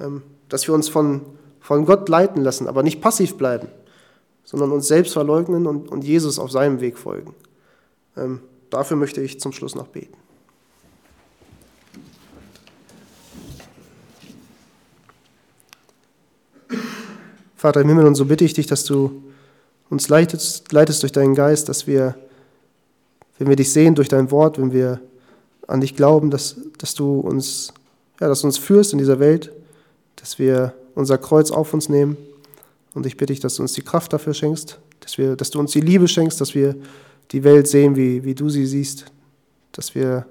Ähm, 0.00 0.22
dass 0.48 0.66
wir 0.66 0.74
uns 0.74 0.88
von, 0.88 1.22
von 1.60 1.86
Gott 1.86 2.08
leiten 2.08 2.42
lassen, 2.42 2.68
aber 2.68 2.82
nicht 2.82 3.00
passiv 3.00 3.36
bleiben, 3.36 3.68
sondern 4.44 4.70
uns 4.70 4.86
selbst 4.86 5.14
verleugnen 5.14 5.66
und, 5.66 5.90
und 5.90 6.04
Jesus 6.04 6.38
auf 6.38 6.50
seinem 6.50 6.80
Weg 6.80 6.98
folgen. 6.98 7.34
Ähm, 8.16 8.40
dafür 8.68 8.98
möchte 8.98 9.22
ich 9.22 9.40
zum 9.40 9.52
Schluss 9.52 9.74
noch 9.74 9.88
beten. 9.88 10.16
Vater 17.62 17.80
im 17.80 17.88
Himmel, 17.88 18.06
und 18.06 18.14
so 18.14 18.26
bitte 18.26 18.44
ich 18.44 18.54
dich, 18.54 18.66
dass 18.66 18.84
du 18.84 19.22
uns 19.88 20.08
leitest, 20.08 20.72
leitest 20.72 21.02
durch 21.02 21.12
deinen 21.12 21.34
Geist, 21.34 21.68
dass 21.68 21.86
wir 21.86 22.16
wenn 23.42 23.48
wir 23.48 23.56
dich 23.56 23.72
sehen 23.72 23.96
durch 23.96 24.08
dein 24.08 24.30
Wort, 24.30 24.60
wenn 24.60 24.72
wir 24.72 25.00
an 25.66 25.80
dich 25.80 25.96
glauben, 25.96 26.30
dass, 26.30 26.56
dass 26.78 26.94
du 26.94 27.18
uns, 27.18 27.72
ja, 28.20 28.28
dass 28.28 28.42
du 28.42 28.46
uns 28.46 28.56
führst 28.56 28.92
in 28.92 28.98
dieser 28.98 29.18
Welt, 29.18 29.50
dass 30.14 30.38
wir 30.38 30.74
unser 30.94 31.18
Kreuz 31.18 31.50
auf 31.50 31.74
uns 31.74 31.88
nehmen. 31.88 32.16
Und 32.94 33.04
ich 33.04 33.16
bitte 33.16 33.32
dich, 33.32 33.40
dass 33.40 33.56
du 33.56 33.62
uns 33.62 33.72
die 33.72 33.82
Kraft 33.82 34.12
dafür 34.12 34.32
schenkst, 34.32 34.78
dass, 35.00 35.18
wir, 35.18 35.34
dass 35.34 35.50
du 35.50 35.58
uns 35.58 35.72
die 35.72 35.80
Liebe 35.80 36.06
schenkst, 36.06 36.40
dass 36.40 36.54
wir 36.54 36.76
die 37.32 37.42
Welt 37.42 37.66
sehen, 37.66 37.96
wie, 37.96 38.22
wie 38.22 38.34
du 38.36 38.48
sie 38.48 38.66
siehst, 38.66 39.06
dass 39.72 39.94
wir, 39.94 40.26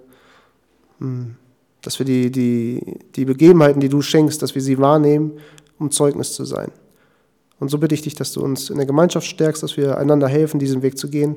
hm, 1.00 1.36
dass 1.82 2.00
wir 2.00 2.06
die, 2.06 2.32
die, 2.32 3.00
die 3.16 3.26
Begebenheiten, 3.26 3.82
die 3.82 3.90
du 3.90 4.02
schenkst, 4.02 4.42
dass 4.42 4.56
wir 4.56 4.62
sie 4.62 4.78
wahrnehmen, 4.78 5.34
um 5.80 5.92
Zeugnis 5.92 6.34
zu 6.34 6.46
sein. 6.46 6.72
Und 7.62 7.70
so 7.70 7.78
bitte 7.78 7.94
ich 7.94 8.02
dich, 8.02 8.16
dass 8.16 8.34
du 8.34 8.42
uns 8.42 8.72
in 8.72 8.78
der 8.78 8.88
Gemeinschaft 8.88 9.28
stärkst, 9.28 9.62
dass 9.62 9.78
wir 9.78 10.00
einander 10.00 10.28
helfen, 10.28 10.60
diesen 10.60 10.82
Weg 10.82 10.98
zu 10.98 11.10
gehen 11.10 11.36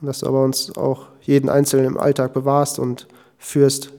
und 0.00 0.06
dass 0.06 0.18
du 0.18 0.26
aber 0.26 0.44
uns 0.44 0.76
auch 0.76 1.06
jeden 1.22 1.48
Einzelnen 1.48 1.86
im 1.86 1.98
Alltag 1.98 2.34
bewahrst 2.34 2.78
und 2.78 3.08
führst, 3.38 3.90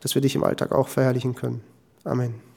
dass 0.00 0.14
wir 0.14 0.20
dich 0.20 0.34
im 0.34 0.44
Alltag 0.44 0.72
auch 0.72 0.88
verherrlichen 0.88 1.34
können. 1.34 1.62
Amen. 2.04 2.51